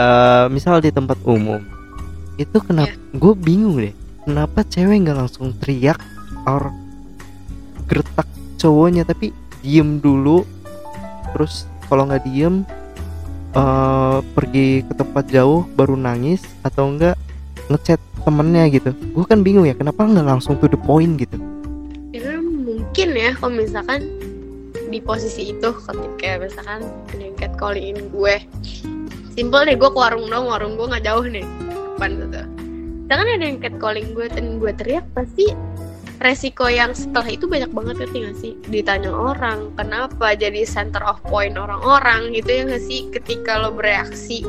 Eh 0.00 0.44
misal 0.48 0.80
di 0.80 0.88
tempat 0.88 1.20
umum. 1.28 1.60
Itu 2.40 2.64
kenapa 2.64 2.96
gue 3.12 3.32
bingung 3.36 3.76
deh. 3.84 3.92
Kenapa 4.26 4.66
cewek 4.66 5.06
nggak 5.06 5.22
langsung 5.22 5.54
teriak 5.62 6.02
or 6.50 6.74
gertak 7.86 8.26
cowoknya? 8.58 9.06
Tapi 9.06 9.30
diem 9.62 10.02
dulu. 10.02 10.42
Terus 11.30 11.70
kalau 11.86 12.10
nggak 12.10 12.26
diem 12.26 12.66
eh 13.54 14.18
pergi 14.34 14.82
ke 14.82 14.92
tempat 14.98 15.30
jauh 15.30 15.62
baru 15.78 15.94
nangis 15.94 16.42
atau 16.66 16.90
enggak 16.90 17.14
ngechat 17.70 18.02
temennya 18.26 18.66
gitu. 18.74 18.90
Gue 19.14 19.22
kan 19.30 19.46
bingung 19.46 19.62
ya 19.62 19.78
kenapa 19.78 20.02
nggak 20.02 20.26
langsung 20.26 20.58
to 20.58 20.66
the 20.66 20.80
point 20.82 21.14
gitu? 21.22 21.38
Ya 22.10 22.42
mungkin 22.42 23.14
ya 23.14 23.30
kalau 23.38 23.54
misalkan 23.54 24.10
di 24.90 24.98
posisi 24.98 25.54
itu 25.54 25.70
ketika 25.70 26.42
misalkan 26.42 26.82
ada 27.14 27.22
yang 27.22 27.38
catcallingin 27.38 28.10
gue. 28.10 28.42
Simple 29.38 29.70
deh 29.70 29.78
gue 29.78 29.90
ke 29.94 29.98
warung 30.02 30.26
dong 30.26 30.50
warung 30.50 30.74
gue 30.74 30.90
nggak 30.90 31.06
jauh 31.06 31.22
nih 31.22 31.46
depan 31.94 32.10
gitu 32.26 32.55
misalkan 33.06 33.28
ada 33.38 33.44
yang 33.46 33.58
catcalling 33.62 34.08
gue 34.18 34.26
dan 34.26 34.58
gue 34.58 34.72
teriak 34.74 35.06
pasti 35.14 35.54
resiko 36.18 36.66
yang 36.66 36.90
setelah 36.90 37.30
itu 37.30 37.46
banyak 37.46 37.70
banget 37.70 37.94
ngerti 38.02 38.16
gak 38.26 38.36
sih? 38.42 38.52
Ditanya 38.66 39.14
orang 39.14 39.70
kenapa 39.78 40.34
jadi 40.34 40.66
center 40.66 41.06
of 41.06 41.22
point 41.22 41.54
orang-orang 41.54 42.34
gitu 42.34 42.50
ya 42.50 42.62
gak 42.66 42.82
sih? 42.82 43.06
Ketika 43.14 43.62
lo 43.62 43.70
bereaksi 43.70 44.42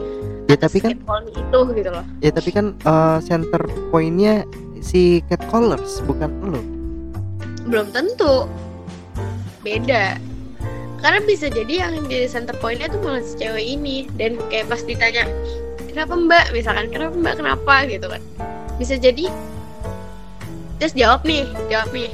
Ya, 0.48 0.56
tapi 0.56 0.80
kan- 0.82 0.96
itu 1.28 1.60
gitu 1.76 1.90
loh. 1.92 2.06
Ya 2.24 2.32
tapi 2.34 2.50
kan 2.50 2.74
eh, 2.74 3.20
center 3.22 3.62
pointnya 3.94 4.48
si 4.82 5.20
catcallers 5.30 6.02
bukan 6.08 6.32
lo. 6.50 6.62
Belum 7.68 7.92
tentu. 7.94 8.48
Beda. 9.62 10.16
Karena 10.98 11.20
bisa 11.28 11.52
jadi 11.52 11.86
yang 11.86 12.10
jadi 12.10 12.26
center 12.26 12.56
pointnya 12.58 12.90
tuh 12.90 13.04
malah 13.04 13.22
si 13.22 13.36
cewek 13.38 13.62
ini. 13.76 14.08
Dan 14.16 14.40
kayak 14.48 14.72
pas 14.72 14.80
ditanya 14.88 15.28
kenapa 15.98 16.14
mbak? 16.14 16.46
Misalkan 16.54 16.94
kenapa 16.94 17.14
mbak? 17.18 17.34
Kenapa? 17.42 17.76
Gitu 17.90 18.06
kan. 18.06 18.22
Bisa 18.78 19.02
jadi 19.02 19.34
terus 20.78 20.94
jawab 20.94 21.26
nih 21.26 21.50
jawab 21.74 21.90
nih. 21.90 22.14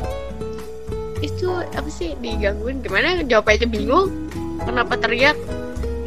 Itu 1.19 1.51
apa 1.51 1.89
sih? 1.91 2.15
Digangguin 2.23 2.79
gimana? 2.79 3.19
Jawab 3.27 3.51
aja 3.51 3.67
bingung. 3.67 4.07
Kenapa 4.63 4.95
teriak? 4.95 5.35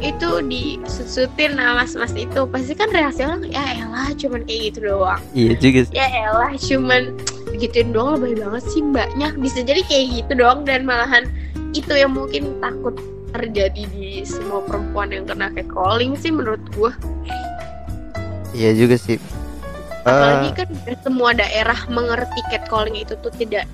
Itu 0.01 0.41
disusutin 0.41 1.53
sama 1.53 1.85
mas 1.85 1.93
mas 1.93 2.17
itu. 2.17 2.49
Pasti 2.49 2.73
kan 2.73 2.89
reaksi 2.89 3.21
orang 3.21 3.45
ya 3.45 3.61
elah 3.77 4.09
cuman 4.17 4.41
kayak 4.49 4.73
gitu 4.73 4.89
doang. 4.89 5.21
Iya 5.37 5.53
juga 5.61 5.81
ya 5.93 6.05
elah 6.09 6.57
cuman 6.57 7.13
gituin 7.61 7.93
doang 7.93 8.17
lebih 8.17 8.41
banget 8.41 8.73
sih 8.73 8.81
mbaknya. 8.81 9.37
Bisa 9.37 9.61
jadi 9.61 9.85
kayak 9.85 10.25
gitu 10.25 10.31
doang 10.33 10.65
dan 10.65 10.81
malahan 10.81 11.29
itu 11.77 11.93
yang 11.93 12.17
mungkin 12.17 12.57
takut 12.57 12.97
terjadi 13.37 13.85
di 13.93 14.25
semua 14.25 14.65
perempuan 14.65 15.13
yang 15.13 15.29
kena 15.29 15.53
catcalling 15.53 16.17
sih 16.17 16.33
menurut 16.33 16.63
gua 16.73 16.89
iya 18.51 18.71
juga 18.71 18.95
sih. 18.95 19.17
Apalagi 20.03 20.49
Eh, 20.51 20.55
kan 20.55 20.69
semua 21.03 21.31
daerah 21.31 21.79
mengerti 21.87 22.39
catcalling 22.47 22.95
itu 22.95 23.15
tuh 23.19 23.31
tidak 23.35 23.67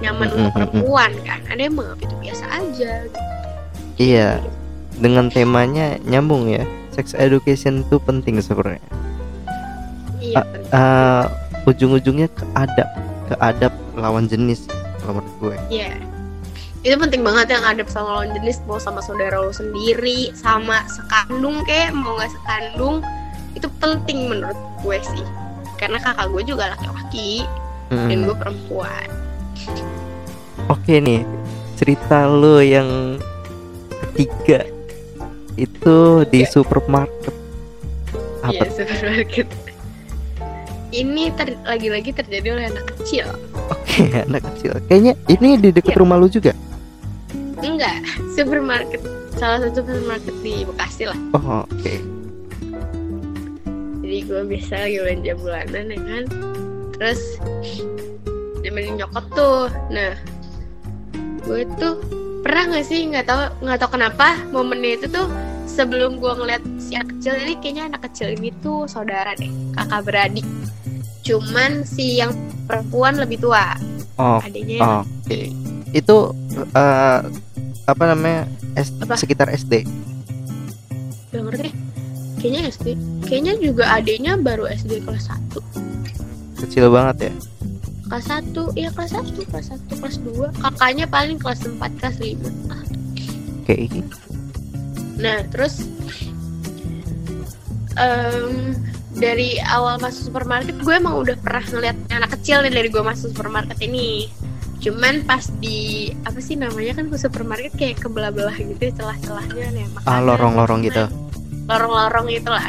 nyaman 0.00 0.28
Mm, 0.28 0.34
untuk 0.34 0.40
mm, 0.40 0.48
mm, 0.48 0.56
perempuan 0.56 1.12
kan. 1.22 1.40
Ada 1.46 1.60
yang 1.62 1.74
menganggap 1.76 2.00
itu 2.02 2.14
biasa 2.18 2.44
aja 2.50 2.90
gitu. 3.04 3.20
iya. 3.96 4.30
Dengan 4.94 5.26
temanya 5.26 5.98
nyambung 6.02 6.46
ya 6.46 6.62
sex 6.88 7.12
education 7.12 7.82
itu 7.82 7.98
penting 7.98 8.38
sebenarnya. 8.38 8.78
Iya 10.20 10.40
penting. 10.42 10.70
Eh, 10.72 11.24
ujung-ujungnya 11.64 12.28
ke 12.30 12.44
adab 12.54 12.88
ke 13.24 13.34
adab 13.40 13.72
lawan 13.94 14.24
jenis 14.24 14.64
kalau 15.00 15.18
menurut 15.18 15.34
gue. 15.40 15.56
Iya. 15.70 15.96
Itu 16.80 17.00
penting 17.00 17.24
banget 17.24 17.48
yang 17.50 17.64
ada 17.64 17.80
sama 17.88 18.20
lawan 18.20 18.30
jenis 18.32 18.60
mau 18.64 18.76
sama 18.76 19.00
saudara 19.00 19.40
lo 19.40 19.50
sendiri, 19.50 20.32
sama 20.36 20.84
sekandung 20.86 21.64
kayak 21.64 21.92
mau 21.92 22.14
nggak 22.14 22.28
sekandung 22.30 23.00
itu 23.54 23.66
penting 23.78 24.28
menurut 24.28 24.56
gue 24.80 24.98
sih. 25.00 25.24
Karena 25.74 25.98
kakak 25.98 26.30
gue 26.30 26.42
juga 26.44 26.74
laki-laki 26.74 27.42
dan 27.88 28.16
Mm. 28.16 28.24
gue 28.24 28.36
perempuan. 28.36 29.08
Oke 30.66 30.96
nih, 30.96 31.20
cerita 31.74 32.24
lo 32.24 32.58
yang 32.58 33.20
ketiga 34.02 34.64
itu 35.54 35.96
di 36.26 36.42
Iya. 36.42 36.50
supermarket. 36.50 37.34
Apa? 38.40 38.52
Iya 38.52 38.66
supermarket. 38.72 39.48
Ini 40.90 41.34
ter- 41.34 41.58
lagi-lagi 41.60 42.14
terjadi 42.14 42.54
oleh 42.54 42.64
anak 42.70 42.86
kecil. 42.94 43.26
Oke, 43.66 43.98
anak 44.28 44.46
kecil. 44.54 44.78
Kayaknya 44.86 45.12
ini 45.26 45.48
di 45.58 45.68
dekat 45.70 45.94
Iya. 45.94 46.00
rumah 46.00 46.16
lu 46.16 46.30
juga. 46.30 46.54
Enggak, 47.58 47.98
supermarket 48.32 49.00
salah 49.34 49.58
satu 49.60 49.82
supermarket 49.82 50.34
di 50.40 50.62
Bekasi 50.62 51.10
lah. 51.10 51.18
Oh, 51.32 51.64
oke. 51.64 51.82
Jadi 51.82 52.13
gue 54.24 54.42
biasa 54.44 54.88
lagi 54.88 54.96
belanja 55.00 55.32
bulanan 55.36 55.84
ya 55.92 55.98
kan. 56.00 56.24
Terus 56.96 57.20
nemenin 58.64 59.00
nyokap 59.00 59.24
tuh. 59.36 59.68
Nah, 59.92 60.14
gue 61.44 61.62
tuh 61.76 61.94
pernah 62.40 62.76
nggak 62.76 62.84
sih 62.84 63.08
nggak 63.08 63.24
tahu 63.24 63.40
nggak 63.64 63.78
tahu 63.80 63.90
kenapa 63.96 64.36
momennya 64.52 65.00
itu 65.00 65.06
tuh 65.08 65.26
sebelum 65.64 66.20
gue 66.20 66.28
ngeliat 66.28 66.60
si 66.76 66.92
anak 66.92 67.16
kecil 67.16 67.40
ini 67.40 67.54
kayaknya 67.56 67.84
anak 67.88 68.02
kecil 68.04 68.28
ini 68.36 68.52
tuh 68.60 68.84
saudara 68.84 69.32
deh 69.32 69.48
kakak 69.72 70.04
beradik 70.04 70.44
cuman 71.24 71.88
si 71.88 72.20
yang 72.20 72.36
perempuan 72.68 73.16
lebih 73.16 73.40
tua 73.40 73.72
Oh, 74.14 74.38
adiknya 74.38 74.78
oh, 74.78 75.02
oke. 75.02 75.40
Itu 75.90 76.30
eh, 76.54 77.18
apa 77.82 78.02
namanya? 78.14 78.46
S- 78.78 78.94
Apa? 79.02 79.18
sekitar 79.18 79.50
SD. 79.50 79.82
Gak 81.34 81.42
ngerti 81.50 81.68
kayaknya 82.44 82.62
SD 82.68 82.86
kayaknya 83.24 83.54
juga 83.56 83.88
adiknya 83.90 84.36
baru 84.36 84.68
SD 84.68 85.00
kelas 85.00 85.32
1 85.32 86.60
Kecil 86.60 86.88
banget 86.88 87.16
ya. 87.22 87.34
kelas 88.04 88.26
1 88.28 88.52
iya 88.74 88.92
kelas 88.92 89.16
1 89.16 89.32
kelas 89.48 89.66
1 89.72 89.88
kelas 89.96 90.16
2 90.20 90.60
kakaknya 90.60 91.08
paling 91.08 91.40
kelas 91.40 91.64
4 91.64 91.80
kelas 91.96 92.16
5 92.20 92.36
Ah, 92.68 92.84
Oke. 93.64 93.88
nah 95.16 95.40
terus 95.48 95.88
em, 97.96 98.74
dari 99.14 99.56
awal 99.62 99.96
masuk 99.96 100.28
supermarket 100.28 100.76
gue 100.76 100.94
emang 100.94 101.16
udah 101.16 101.36
pernah 101.38 101.64
ngeliat 101.64 101.96
anak 102.10 102.34
kecil 102.34 102.60
nih 102.60 102.72
dari 102.72 102.88
gue 102.88 103.00
masuk 103.00 103.30
supermarket 103.30 103.78
ini 103.80 104.28
cuman 104.82 105.24
pas 105.24 105.48
di 105.58 106.12
apa 106.22 106.36
sih 106.38 106.60
namanya 106.60 106.92
kan 106.92 107.08
ke 107.08 107.16
supermarket 107.16 107.72
kayak 107.72 107.96
kebelah-belah 107.98 108.52
gitu 108.52 108.76
ya 108.76 108.92
celah-celahnya 108.92 109.66
nih 109.72 109.86
Ah, 110.04 110.20
lorong-lorong 110.20 110.84
gitu. 110.84 111.08
Lorong-lorong 111.68 112.26
gitu 112.30 112.50
lah 112.50 112.68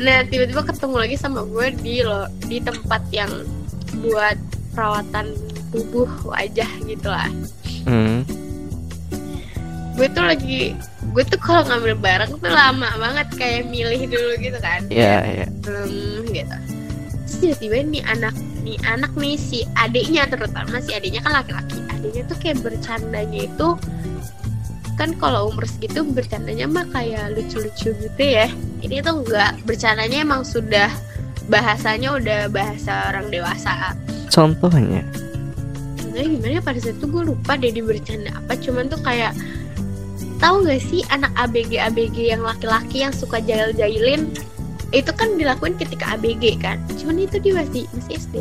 nah 0.00 0.24
tiba-tiba 0.26 0.64
ketemu 0.64 0.96
lagi 0.98 1.16
sama 1.20 1.44
gue 1.44 1.66
di 1.78 2.00
lo 2.00 2.26
di 2.48 2.58
tempat 2.58 3.02
yang 3.12 3.30
buat 4.00 4.40
perawatan 4.72 5.36
tubuh 5.70 6.08
wajah 6.24 6.68
gitu 6.88 7.08
lah 7.08 7.28
Hmm. 7.82 8.22
gue 9.98 10.06
tuh 10.14 10.22
lagi 10.22 10.70
gue 11.12 11.24
tuh 11.28 11.40
kalau 11.42 11.66
ngambil 11.68 11.94
barang 11.98 12.30
tuh 12.40 12.46
lama 12.48 12.88
banget 12.96 13.28
kayak 13.36 13.68
milih 13.68 14.08
dulu 14.08 14.32
gitu 14.40 14.58
kan. 14.62 14.86
Iya, 14.88 15.18
iya. 15.28 15.46
hmm, 15.66 16.30
gitu. 16.32 16.56
Terus 17.26 17.36
tiba-tiba 17.42 17.76
nih 17.90 18.02
anak 18.08 18.34
nih 18.62 18.78
anak 18.88 19.12
nih 19.18 19.36
si 19.36 19.66
adiknya 19.76 20.24
terutama 20.30 20.80
si 20.80 20.96
adiknya 20.96 21.20
kan 21.20 21.42
laki-laki. 21.42 21.78
Adiknya 21.92 22.22
tuh 22.30 22.36
kayak 22.40 22.58
bercandanya 22.64 23.40
itu 23.44 23.68
kan 24.98 25.16
kalau 25.16 25.48
umur 25.50 25.64
segitu 25.64 26.04
bercandanya 26.04 26.68
mah 26.68 26.86
kayak 26.92 27.32
lucu-lucu 27.36 27.92
gitu 27.96 28.22
ya. 28.22 28.48
Ini 28.84 29.00
tuh 29.00 29.24
enggak 29.24 29.58
bercandanya 29.64 30.22
emang 30.22 30.42
sudah 30.44 30.92
bahasanya 31.48 32.16
udah 32.16 32.40
bahasa 32.52 33.12
orang 33.12 33.32
dewasa. 33.32 33.96
Contohnya. 34.28 35.02
Sebenarnya 35.98 36.28
gimana? 36.38 36.52
Ya 36.58 36.62
pada 36.62 36.78
saat 36.78 36.96
itu 37.00 37.06
gue 37.08 37.22
lupa 37.24 37.52
deh 37.56 37.72
dia 37.72 37.84
bercanda 37.84 38.30
apa 38.36 38.52
cuman 38.58 38.84
tuh 38.92 39.00
kayak 39.00 39.32
tahu 40.42 40.66
gak 40.66 40.82
sih 40.82 41.00
anak 41.14 41.30
ABG 41.38 41.78
ABG 41.78 42.16
yang 42.34 42.42
laki-laki 42.44 43.04
yang 43.04 43.14
suka 43.14 43.40
jail-jailin? 43.42 44.28
Itu 44.92 45.08
kan 45.16 45.40
dilakuin 45.40 45.80
ketika 45.80 46.20
ABG 46.20 46.60
kan? 46.60 46.76
Cuman 47.00 47.24
itu 47.24 47.40
dia 47.40 47.64
masih 47.64 47.88
masih 47.96 48.14
SD 48.20 48.36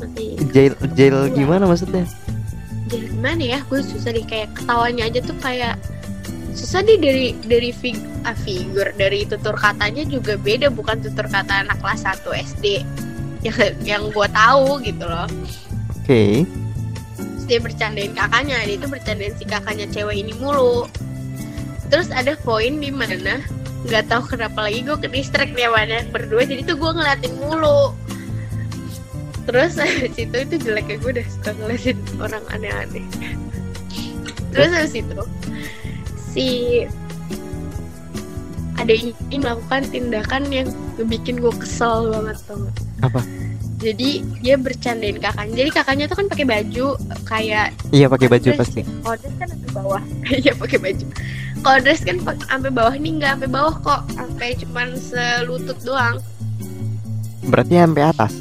masih 0.00 0.28
jail 0.50 0.72
jail 0.96 1.16
gimana 1.30 1.68
maksudnya 1.68 2.08
gimana 3.20 3.44
ya 3.44 3.60
gue 3.68 3.84
susah 3.84 4.16
deh 4.16 4.24
kayak 4.24 4.48
ketawanya 4.56 5.04
aja 5.12 5.20
tuh 5.20 5.36
kayak 5.44 5.76
susah 6.56 6.80
deh 6.80 6.96
dari 6.96 7.36
dari 7.44 7.68
fig 7.68 8.00
ah, 8.24 8.32
figur 8.32 8.88
dari 8.96 9.28
tutur 9.28 9.52
katanya 9.60 10.08
juga 10.08 10.40
beda 10.40 10.72
bukan 10.72 11.04
tutur 11.04 11.28
kata 11.28 11.68
anak 11.68 11.76
kelas 11.84 12.08
1 12.08 12.24
SD 12.56 12.80
yang 13.44 13.56
yang 13.84 14.02
gue 14.08 14.28
tahu 14.32 14.80
gitu 14.80 15.04
loh. 15.04 15.28
Oke. 16.00 16.48
Terus 17.20 17.44
dia 17.44 17.60
bercandain 17.60 18.16
kakaknya 18.16 18.56
dia 18.64 18.76
itu 18.80 18.88
bercandain 18.88 19.36
si 19.36 19.44
kakaknya 19.44 19.84
cewek 19.92 20.16
ini 20.16 20.32
mulu. 20.40 20.88
Terus 21.92 22.08
ada 22.08 22.40
poin 22.40 22.80
di 22.80 22.88
mana 22.88 23.36
nggak 23.84 24.08
tahu 24.08 24.32
kenapa 24.32 24.64
lagi 24.64 24.80
gue 24.80 24.96
ke 24.96 25.08
distract 25.12 25.52
dia 25.52 25.68
banyak 25.68 26.08
berdua 26.08 26.48
jadi 26.48 26.64
tuh 26.64 26.76
gue 26.80 26.90
ngeliatin 26.96 27.36
mulu 27.36 27.92
terus 29.50 29.74
habis 29.82 30.14
itu 30.14 30.36
itu 30.46 30.54
jeleknya 30.62 30.96
gue 31.02 31.10
udah 31.18 31.26
suka 31.26 31.50
ngeliatin 31.58 31.98
orang 32.22 32.44
aneh-aneh. 32.54 33.04
Terus 34.54 34.70
habis 34.70 34.94
itu 34.94 35.14
si 36.30 36.46
ada 38.78 38.94
ini 38.94 39.12
melakukan 39.34 39.82
tindakan 39.90 40.46
yang 40.54 40.70
bikin 41.10 41.42
gue 41.42 41.52
kesel 41.58 42.14
banget 42.14 42.38
gak? 42.46 42.74
Apa? 43.02 43.20
jadi 43.80 44.20
dia 44.44 44.60
bercandain 44.60 45.16
kakaknya. 45.16 45.56
Jadi 45.64 45.70
kakaknya 45.72 46.04
tuh 46.04 46.16
kan 46.20 46.26
pakai 46.28 46.46
baju 46.46 46.86
kayak 47.24 47.72
iya 47.96 48.06
pakai 48.12 48.28
baju 48.28 48.48
dress 48.52 48.60
pasti. 48.60 48.84
Kalau 48.84 49.16
dress 49.16 49.34
kan 49.40 49.48
sampai 49.48 49.70
bawah. 49.72 50.02
Iya 50.44 50.52
pakai 50.52 50.78
baju. 50.78 51.04
Kalau 51.64 51.78
dress 51.80 52.00
kan 52.04 52.16
sampai 52.44 52.70
bawah. 52.70 52.94
Nih 53.00 53.12
nggak 53.16 53.30
sampai 53.40 53.50
bawah 53.50 53.74
kok. 53.80 54.00
Sampai 54.12 54.48
cuman 54.60 54.88
selutut 55.00 55.78
doang. 55.80 56.20
Berarti 57.48 57.74
sampai 57.80 58.04
atas 58.04 58.32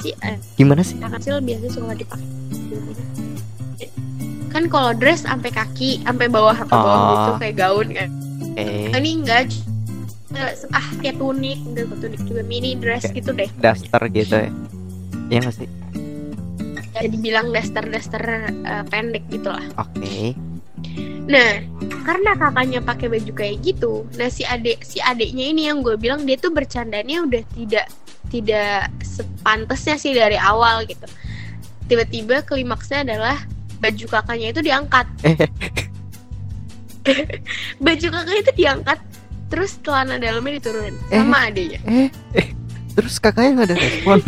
sih 0.00 0.12
eh, 0.20 0.36
gimana 0.54 0.80
sih? 0.80 0.96
Anak 0.98 1.18
kecil 1.18 1.38
biasanya 1.38 1.70
suka 1.70 1.94
dipakai. 1.94 2.26
Kan 4.48 4.64
kalau 4.66 4.90
dress 4.92 5.22
sampai 5.22 5.50
kaki 5.50 6.00
sampai 6.02 6.26
bawah 6.26 6.56
sampai 6.56 6.72
bawah 6.74 6.98
Oh. 6.98 7.08
gitu 7.10 7.30
kayak 7.38 7.56
gaun 7.56 7.88
kan. 7.92 8.08
Oke 8.58 8.64
ini 8.92 9.10
enggak 9.18 9.52
eh, 10.32 10.52
ah 10.70 10.86
kayak 10.98 11.16
tunik 11.16 11.58
enggak 11.62 11.84
kok 11.86 11.98
tunik 12.00 12.20
juga 12.24 12.42
mini 12.42 12.74
dress 12.74 13.04
Kayak 13.04 13.16
gitu 13.16 13.30
deh. 13.32 13.48
daster 13.58 14.02
gitu 14.08 14.34
ya. 14.34 14.50
Iya 15.28 15.38
nggak 15.42 15.54
sih? 15.54 15.68
Ya 16.94 17.06
dibilang 17.06 17.52
daster-daster 17.52 18.22
eh, 18.50 18.84
pendek 18.88 19.22
gitu 19.28 19.48
lah. 19.48 19.62
Oke 19.78 20.34
Nah, 21.28 21.60
karena 22.08 22.32
kakaknya 22.34 22.80
pakai 22.80 23.06
baju 23.06 23.32
kayak 23.36 23.60
gitu, 23.60 24.08
nah 24.16 24.32
si 24.32 24.42
adik 24.42 24.80
si 24.80 24.96
adiknya 24.98 25.44
ini 25.52 25.68
yang 25.68 25.84
gue 25.84 25.94
bilang 25.94 26.24
dia 26.24 26.34
tuh 26.34 26.48
bercandanya 26.48 27.20
udah 27.20 27.44
tidak 27.52 27.86
tidak 28.32 28.88
sepantasnya 29.04 30.00
sih 30.00 30.16
dari 30.16 30.40
awal 30.40 30.88
gitu. 30.88 31.04
Tiba-tiba 31.84 32.40
klimaksnya 32.42 33.04
adalah 33.04 33.36
baju 33.78 34.06
kakaknya 34.08 34.56
itu 34.56 34.60
diangkat. 34.64 35.06
Eh. 35.22 35.36
baju 37.84 38.06
kakaknya 38.08 38.40
itu 38.40 38.52
diangkat, 38.56 38.98
terus 39.48 39.76
celana 39.80 40.16
dalamnya 40.16 40.60
diturunin 40.60 40.96
Eh. 41.08 41.20
sama 41.20 41.38
adiknya. 41.48 41.80
eh 41.84 42.08
eh 42.34 42.48
terus 42.92 43.16
kakaknya 43.16 43.50
nggak 43.54 43.68
ada 43.68 43.76
respon 43.78 44.18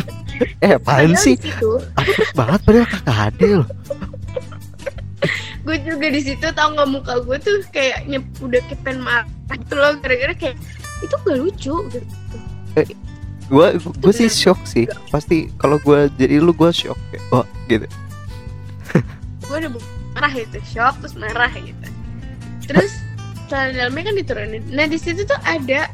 eh 0.60 0.72
apaan 0.78 1.12
sih 1.18 1.34
situ, 1.36 1.72
Absurd 1.98 2.30
banget 2.32 2.60
padahal 2.62 2.86
kakak 2.86 3.16
ade 3.28 3.48
loh 3.58 3.68
gue 5.70 5.78
juga 5.86 6.10
di 6.10 6.18
situ 6.18 6.46
tau 6.50 6.74
nggak 6.74 6.88
muka 6.90 7.22
gue 7.22 7.38
tuh 7.38 7.62
kayak 7.70 8.02
nyep 8.10 8.26
udah 8.42 8.58
kepen 8.66 8.98
marah 8.98 9.22
gitu 9.54 9.78
loh 9.78 9.94
gara-gara 10.02 10.34
kayak 10.34 10.58
itu 10.98 11.14
gak 11.14 11.38
lucu 11.38 11.74
gitu. 11.94 12.14
gue 13.50 13.66
gue 13.78 14.12
sih 14.14 14.26
shock 14.26 14.58
sih. 14.66 14.90
pasti 15.14 15.46
kalau 15.62 15.78
gue 15.78 16.10
jadi 16.18 16.42
lu 16.42 16.50
gue 16.50 16.74
shock 16.74 16.98
kayak 17.14 17.22
oh 17.30 17.46
gitu. 17.70 17.86
Gue 19.46 19.56
udah 19.66 19.70
marah 20.14 20.30
gitu 20.34 20.58
shock 20.66 20.98
terus 21.02 21.14
marah 21.14 21.50
gitu. 21.54 21.86
Terus 22.66 22.98
celana 23.46 23.74
dalamnya 23.74 24.10
kan 24.10 24.14
diturunin. 24.18 24.62
Nah 24.70 24.86
di 24.86 24.98
situ 24.98 25.22
tuh 25.26 25.38
ada 25.42 25.90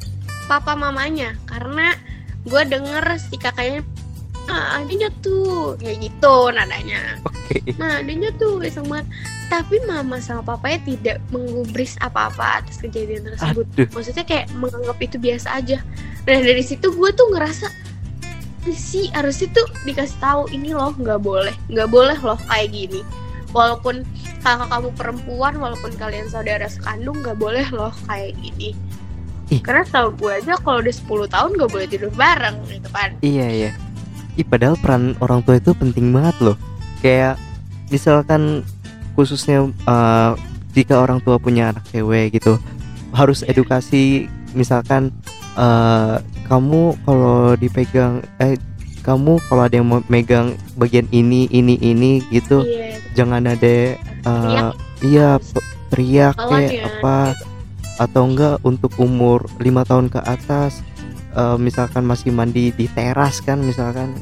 papa 0.49 0.73
mamanya 0.77 1.37
karena 1.49 1.97
gue 2.45 2.63
denger 2.69 3.05
si 3.17 3.37
kakaknya 3.41 3.81
ah 4.53 4.81
adanya 4.81 5.09
tuh 5.25 5.77
kayak 5.81 6.05
gitu 6.05 6.53
nadanya. 6.53 7.21
Oke. 7.25 7.61
Nah 7.81 8.05
adanya 8.05 8.29
tuh 8.37 8.61
iseng 8.61 8.89
banget 8.89 9.09
tapi 9.47 9.79
mama 9.87 10.19
sama 10.19 10.43
papanya 10.43 10.83
tidak 10.87 11.17
menggubris 11.31 11.95
apa-apa 12.03 12.63
atas 12.63 12.83
kejadian 12.83 13.27
tersebut. 13.27 13.67
Aduh. 13.79 13.89
Maksudnya 13.95 14.25
kayak 14.27 14.47
menganggap 14.59 14.99
itu 15.03 15.17
biasa 15.17 15.49
aja. 15.63 15.79
Nah 16.27 16.39
dari 16.43 16.63
situ 16.63 16.91
gue 16.91 17.11
tuh 17.15 17.29
ngerasa 17.31 17.67
sih 18.75 19.07
harusnya 19.15 19.47
tuh 19.55 19.67
dikasih 19.87 20.19
tahu 20.19 20.51
ini 20.51 20.75
loh 20.75 20.91
nggak 20.99 21.23
boleh 21.23 21.55
nggak 21.71 21.87
boleh 21.87 22.19
loh 22.19 22.39
kayak 22.51 22.75
gini. 22.75 23.01
Walaupun 23.55 24.03
kakak 24.43 24.69
kamu 24.69 24.89
perempuan 24.99 25.55
walaupun 25.59 25.95
kalian 25.95 26.27
saudara 26.27 26.67
sekandung 26.67 27.23
nggak 27.23 27.39
boleh 27.39 27.67
loh 27.71 27.95
kayak 28.11 28.35
gini. 28.43 28.75
Ih. 29.47 29.63
karena 29.63 29.87
tau 29.87 30.11
gue 30.11 30.43
aja 30.43 30.59
kalau 30.59 30.83
udah 30.83 30.91
10 30.91 31.07
tahun 31.31 31.51
nggak 31.55 31.71
boleh 31.71 31.87
tidur 31.87 32.11
bareng 32.19 32.59
gitu 32.67 32.89
kan. 32.91 33.15
Iya 33.23 33.47
iya. 33.47 33.71
Ih, 34.35 34.43
padahal 34.43 34.75
peran 34.75 35.15
orang 35.23 35.41
tua 35.47 35.63
itu 35.63 35.71
penting 35.71 36.11
banget 36.11 36.35
loh. 36.43 36.59
Kayak 36.99 37.39
misalkan 37.89 38.67
khususnya 39.17 39.65
eh, 39.67 40.33
jika 40.77 41.01
orang 41.01 41.25
tua 41.25 41.41
punya 41.41 41.73
anak 41.73 41.89
cewek 41.89 42.37
gitu 42.37 42.61
harus 43.17 43.41
Iya. 43.41 43.57
edukasi. 43.57 44.29
Misalkan 44.53 45.09
eh, 45.57 46.17
kamu 46.47 47.01
kalau 47.09 47.57
dipegang 47.57 48.21
eh 48.39 48.61
kamu 49.01 49.39
kalau 49.47 49.63
ada 49.65 49.79
yang 49.79 49.89
mau 49.89 50.03
megang 50.11 50.59
bagian 50.77 51.07
ini 51.15 51.47
ini 51.55 51.79
ini 51.79 52.19
gitu 52.35 52.67
iya. 52.67 52.99
jangan 53.15 53.47
ada 53.47 53.95
eh, 53.95 53.97
Teriak. 54.27 54.75
iya 55.07 55.29
teriak 55.95 56.35
kayak 56.37 56.73
ya, 56.75 56.85
apa? 56.91 57.19
Atau 57.97 58.29
enggak 58.29 58.61
untuk 58.67 58.93
umur 59.01 59.49
lima 59.63 59.87
tahun 59.87 60.13
ke 60.13 60.21
atas 60.21 60.85
eh, 61.33 61.57
misalkan 61.57 62.05
masih 62.05 62.35
mandi 62.35 62.75
di 62.75 62.87
teras 62.93 63.41
kan 63.41 63.63
misalkan 63.63 64.13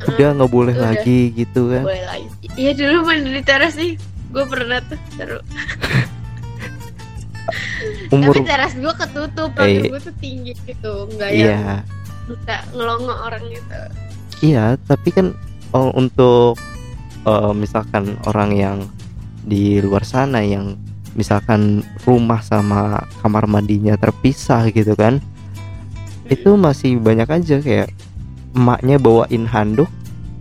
udah 0.00 0.28
nggak 0.36 0.52
boleh 0.52 0.76
udah. 0.76 0.96
lagi 0.96 1.32
gitu 1.36 1.72
kan. 1.72 1.84
Boleh 1.84 2.04
lagi. 2.08 2.26
Iya 2.56 2.72
dulu 2.76 2.96
mandi 3.04 3.28
di 3.36 3.42
teras 3.44 3.74
sih 3.76 3.96
gue 4.30 4.44
pernah 4.46 4.78
tuh 4.86 4.98
seru. 5.14 5.40
Umur 8.14 8.34
tapi 8.36 8.46
teras 8.46 8.74
gue 8.76 8.94
ketutup 8.94 9.50
Eh, 9.64 9.88
gue 9.90 10.00
tuh 10.00 10.14
tinggi 10.20 10.52
gitu 10.68 11.08
nggak 11.16 11.30
yang 11.34 11.50
iya 11.50 11.82
bisa 12.30 12.54
ngelongo 12.76 13.14
orang 13.14 13.42
gitu. 13.50 13.80
Iya 14.40 14.78
tapi 14.86 15.08
kan 15.10 15.34
oh, 15.74 15.90
untuk 15.98 16.54
eh, 17.26 17.52
misalkan 17.56 18.14
orang 18.28 18.50
yang 18.54 18.78
di 19.42 19.80
luar 19.82 20.04
sana 20.04 20.44
yang 20.44 20.76
misalkan 21.18 21.82
rumah 22.06 22.38
sama 22.38 23.02
kamar 23.24 23.50
mandinya 23.50 23.98
terpisah 23.98 24.70
gitu 24.70 24.94
kan 24.94 25.18
itu 26.30 26.54
masih 26.54 27.02
banyak 27.02 27.26
aja 27.26 27.58
kayak 27.58 27.90
emaknya 28.54 29.02
bawain 29.02 29.42
handuk 29.50 29.90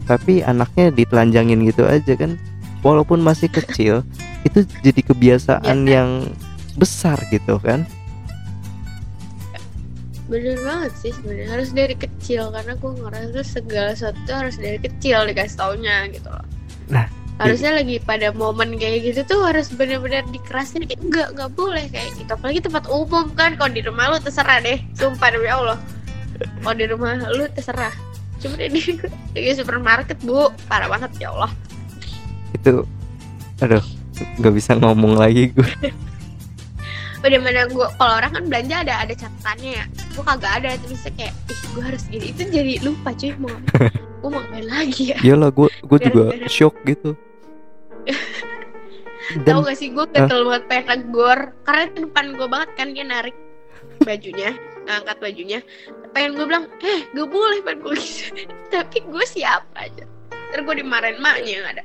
tapi 0.06 0.45
anaknya 0.45 0.93
ditelanjangin 0.93 1.65
gitu 1.65 1.89
aja 1.89 2.13
kan 2.13 2.38
walaupun 2.81 3.19
masih 3.19 3.51
kecil 3.51 4.01
itu 4.47 4.63
jadi 4.83 5.01
kebiasaan 5.03 5.77
Iya. 5.83 5.91
yang 5.99 6.09
besar 6.79 7.19
gitu 7.29 7.59
kan? 7.59 7.83
Bener 10.29 10.61
banget 10.61 10.93
sih 11.01 11.09
sebenarnya. 11.09 11.47
Harus 11.49 11.69
dari 11.73 11.95
kecil 11.97 12.53
karena 12.53 12.77
gue 12.77 12.91
ngerasa 13.01 13.41
segala 13.41 13.91
sesuatu 13.97 14.29
harus 14.29 14.55
dari 14.61 14.77
kecil 14.77 15.25
dikasih 15.25 15.57
taunya 15.57 16.05
gitu 16.13 16.29
loh. 16.29 16.45
Nah, 16.85 17.09
harusnya 17.41 17.73
lagi 17.73 17.97
pada 17.97 18.29
momen 18.29 18.77
kayak 18.77 19.09
gitu 19.09 19.25
tuh 19.25 19.41
harus 19.41 19.73
bener-bener 19.73 20.21
dikerasin 20.29 20.85
kayak 20.85 21.01
enggak 21.01 21.27
enggak 21.33 21.49
boleh 21.57 21.85
kayak 21.89 22.13
gitu. 22.13 22.29
Apalagi 22.29 22.61
tempat 22.61 22.85
umum 22.93 23.25
kan 23.33 23.57
kalau 23.57 23.73
di 23.73 23.81
rumah 23.81 24.13
lu 24.13 24.21
terserah 24.21 24.61
deh 24.61 24.77
sumpah 24.93 25.29
demi 25.33 25.49
allah. 25.49 25.81
Kalau 26.37 26.75
di 26.77 26.85
rumah 26.85 27.17
lu 27.33 27.49
terserah. 27.49 27.91
Cuma 28.37 28.55
ini 28.61 28.79
di 29.33 29.51
supermarket 29.57 30.21
bu 30.21 30.53
parah 30.69 30.87
banget 30.87 31.09
ya 31.17 31.33
allah 31.33 31.49
itu 32.55 32.83
aduh 33.59 33.83
nggak 34.39 34.53
bisa 34.55 34.75
ngomong 34.75 35.15
lagi 35.15 35.51
gue 35.51 35.67
bagaimana 37.19 37.67
gue 37.71 37.88
kalau 37.99 38.13
orang 38.19 38.31
kan 38.31 38.43
belanja 38.47 38.75
ada 38.83 38.93
ada 39.03 39.13
catatannya 39.13 39.71
ya. 39.83 39.85
Gue 40.15 40.23
kagak 40.25 40.53
ada 40.63 40.69
bisa 40.88 41.09
kayak 41.15 41.33
ih 41.51 41.59
gue 41.75 41.83
harus 41.83 42.03
gini. 42.07 42.25
Itu 42.31 42.41
jadi 42.47 42.73
lupa 42.83 43.12
cuy 43.15 43.31
mau 43.39 43.51
gue 44.19 44.29
mau 44.29 44.39
ngapain 44.43 44.67
lagi 44.67 45.03
ya? 45.15 45.17
Iyalah 45.23 45.49
gue 45.51 45.67
gue 45.67 45.99
juga 46.09 46.23
shock 46.47 46.75
gitu. 46.88 47.15
Dan 49.45 49.62
gak 49.62 49.77
sih 49.77 49.93
gue 49.93 50.05
gatel 50.09 50.41
banget 50.47 50.63
pengen 50.65 50.85
negor. 50.89 51.39
Karena 51.62 51.81
itu 51.85 51.97
depan 52.09 52.25
gue 52.33 52.47
banget 52.49 52.69
kan 52.73 52.88
dia 52.95 53.05
narik 53.05 53.35
bajunya 54.01 54.57
Ngangkat 54.89 55.17
bajunya. 55.21 55.59
Pengen 56.15 56.33
gue 56.33 56.45
bilang 56.49 56.65
Eh 56.81 57.05
gak 57.13 57.27
boleh 57.29 57.59
pengen 57.62 57.79
gue 57.85 57.95
gitu. 57.99 58.49
Tapi 58.73 58.97
gue 59.05 59.25
siapa 59.29 59.77
aja? 59.85 60.03
Ntar 60.49 60.65
gue 60.65 60.75
dimarahin 60.81 61.21
maknya 61.21 61.51
yang 61.62 61.67
ada 61.69 61.83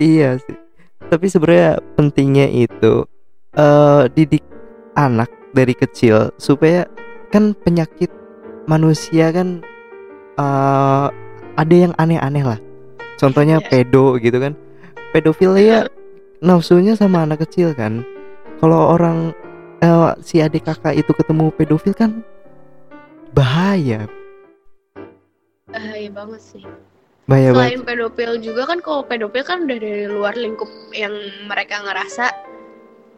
iya 0.00 0.38
sih. 0.40 0.56
Tapi 1.08 1.26
sebenarnya 1.28 1.78
pentingnya 1.94 2.48
itu 2.48 3.04
eh 3.54 4.04
didik 4.10 4.42
anak 4.98 5.30
dari 5.54 5.74
kecil 5.76 6.34
supaya 6.40 6.88
kan 7.30 7.54
penyakit 7.62 8.10
manusia 8.66 9.30
kan 9.30 9.62
eh, 10.38 11.06
ada 11.54 11.74
yang 11.74 11.94
aneh-aneh 12.00 12.42
lah. 12.42 12.60
Contohnya 13.20 13.62
Iya. 13.62 13.68
pedo 13.70 14.18
gitu 14.18 14.42
kan. 14.42 14.58
Pedofilia 15.14 15.86
nafsunya 16.42 16.98
sama 16.98 17.22
anak 17.22 17.46
kecil 17.46 17.70
kan. 17.78 18.02
Kalau 18.58 18.96
orang 18.98 19.30
eh, 19.84 20.10
si 20.24 20.42
adik 20.42 20.66
kakak 20.66 20.98
itu 20.98 21.14
ketemu 21.14 21.54
pedofil 21.54 21.94
kan 21.94 22.24
bahaya. 23.30 24.10
Bahaya 25.70 26.08
banget 26.10 26.40
sih 26.42 26.64
bahaya 27.24 27.50
banget. 27.50 27.56
selain 27.56 27.80
pedofil 27.84 28.32
juga 28.40 28.62
kan 28.68 28.78
kalau 28.84 29.00
pedofil 29.04 29.44
kan 29.44 29.64
udah 29.64 29.78
dari 29.80 30.04
luar 30.06 30.34
lingkup 30.36 30.68
yang 30.92 31.14
mereka 31.48 31.80
ngerasa 31.80 32.28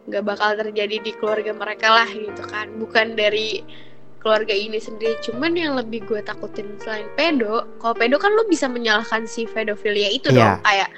nggak 0.07 0.23
bakal 0.23 0.55
terjadi 0.55 1.03
di 1.03 1.11
keluarga 1.19 1.51
mereka 1.51 1.91
lah 1.91 2.07
gitu 2.07 2.43
kan. 2.47 2.71
Bukan 2.79 3.19
dari 3.19 3.59
keluarga 4.23 4.55
ini 4.55 4.79
sendiri. 4.79 5.19
Cuman 5.19 5.51
yang 5.59 5.75
lebih 5.75 6.07
gue 6.07 6.23
takutin 6.23 6.79
selain 6.79 7.07
pedo 7.19 7.67
kalau 7.83 7.95
pedo 7.95 8.15
kan 8.15 8.31
lo 8.31 8.47
bisa 8.47 8.71
menyalahkan 8.71 9.27
si 9.27 9.43
pedofilia 9.43 10.07
itu 10.07 10.31
Iya. 10.31 10.55
dong. 10.55 10.63
Kayak 10.63 10.89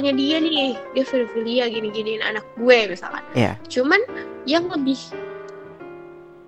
hanya 0.00 0.12
dia 0.16 0.36
nih 0.40 0.78
dia 0.96 1.04
pedofilia 1.04 1.64
gini-giniin 1.68 2.24
anak 2.24 2.46
gue 2.56 2.78
misalkan. 2.88 3.20
Iya. 3.36 3.58
cuman 3.68 4.00
yang 4.48 4.64
lebih 4.72 4.96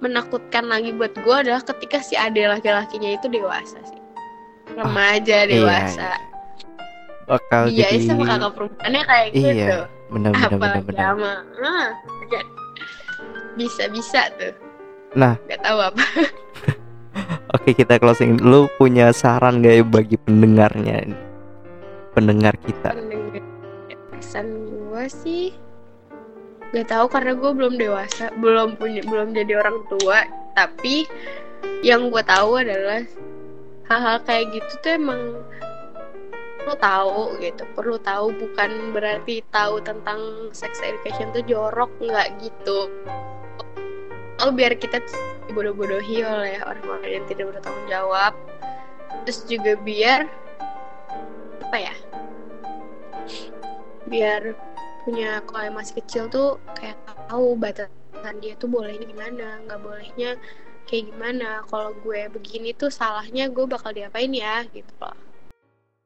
menakutkan 0.02 0.66
lagi 0.66 0.90
buat 0.94 1.14
gue 1.14 1.37
adalah 1.46 1.62
ketika 1.62 2.02
si 2.02 2.18
ade 2.18 2.42
laki-lakinya 2.42 3.14
itu 3.14 3.31
dewasa 3.31 3.78
sih 3.87 4.02
remaja 4.77 5.39
dewasa 5.47 6.11
iya. 6.17 6.31
bakal 7.29 7.63
Iya, 7.71 7.87
jadi 7.89 7.97
sama 8.09 8.25
kakak 8.27 8.53
perempuannya 8.59 9.03
kayak 9.07 9.29
gitu. 9.33 9.47
iya 9.53 9.79
benar 10.13 10.33
benar 10.37 10.51
benar 10.53 10.53
Apalagi 10.53 10.85
benar 10.85 11.05
sama. 11.09 11.33
Ah, 11.65 11.89
kan. 12.29 12.47
Bisa-bisa 13.57 14.23
tuh. 14.37 14.55
Nah. 15.17 15.35
Gak 15.49 15.61
tahu 15.65 15.79
apa. 15.81 16.05
oke 17.57 17.71
kita 17.77 18.01
closing 18.01 18.41
lu 18.41 18.69
punya 18.81 19.13
saran 19.13 19.61
gak 19.61 19.75
ya 19.81 19.85
bagi 19.85 20.17
pendengarnya 20.17 21.05
pendengar 22.17 22.57
kita 22.65 22.97
Pesan 24.13 24.47
gue 24.73 25.05
sih 25.09 25.53
gak 26.73 26.89
tahu 26.89 27.07
karena 27.13 27.37
gue 27.37 27.51
belum 27.53 27.75
dewasa, 27.77 28.33
belum 28.41 28.81
punya, 28.81 29.05
belum 29.05 29.37
jadi 29.37 29.61
orang 29.61 29.85
tua. 29.93 30.25
Tapi 30.57 31.05
yang 31.85 32.09
gue 32.09 32.25
tahu 32.25 32.65
adalah 32.65 33.05
hal-hal 33.90 34.18
kayak 34.23 34.55
gitu 34.55 34.73
tuh 34.83 34.92
emang 34.99 35.23
perlu 36.62 36.75
tahu 36.79 37.23
gitu. 37.42 37.62
Perlu 37.75 37.97
tahu 37.99 38.31
bukan 38.38 38.95
berarti 38.95 39.42
tahu 39.51 39.83
tentang 39.83 40.51
sex 40.55 40.79
education 40.79 41.35
tuh 41.35 41.42
jorok 41.42 41.90
nggak 41.99 42.38
gitu. 42.38 42.87
Oh 44.42 44.51
biar 44.51 44.75
kita 44.79 45.03
tuh 45.03 45.18
dibodoh-bodohi 45.51 46.23
oleh 46.23 46.59
orang-orang 46.62 47.23
yang 47.23 47.25
tidak 47.27 47.51
bertanggung 47.51 47.88
jawab. 47.90 48.33
Terus 49.27 49.40
juga 49.47 49.73
biar 49.79 50.27
apa 51.62 51.77
ya 51.79 51.95
biar 54.12 54.53
punya 55.09 55.40
kalau 55.49 55.73
masih 55.73 56.05
kecil 56.05 56.29
tuh 56.29 56.61
kayak 56.77 56.99
tahu 57.27 57.57
batasan 57.57 58.35
dia 58.38 58.55
tuh 58.59 58.71
bolehnya 58.71 59.07
gimana. 59.09 59.59
Nggak 59.66 59.81
bolehnya 59.83 60.31
kayak 60.92 61.07
gimana. 61.11 61.44
Kalau 61.70 61.90
gue 62.05 62.20
begini 62.37 62.68
tuh 62.81 62.90
salahnya 63.00 63.42
gue 63.55 63.64
bakal 63.74 63.90
diapain 63.96 64.33
ya 64.44 64.62
gitu 64.76 64.92
loh 65.02 65.32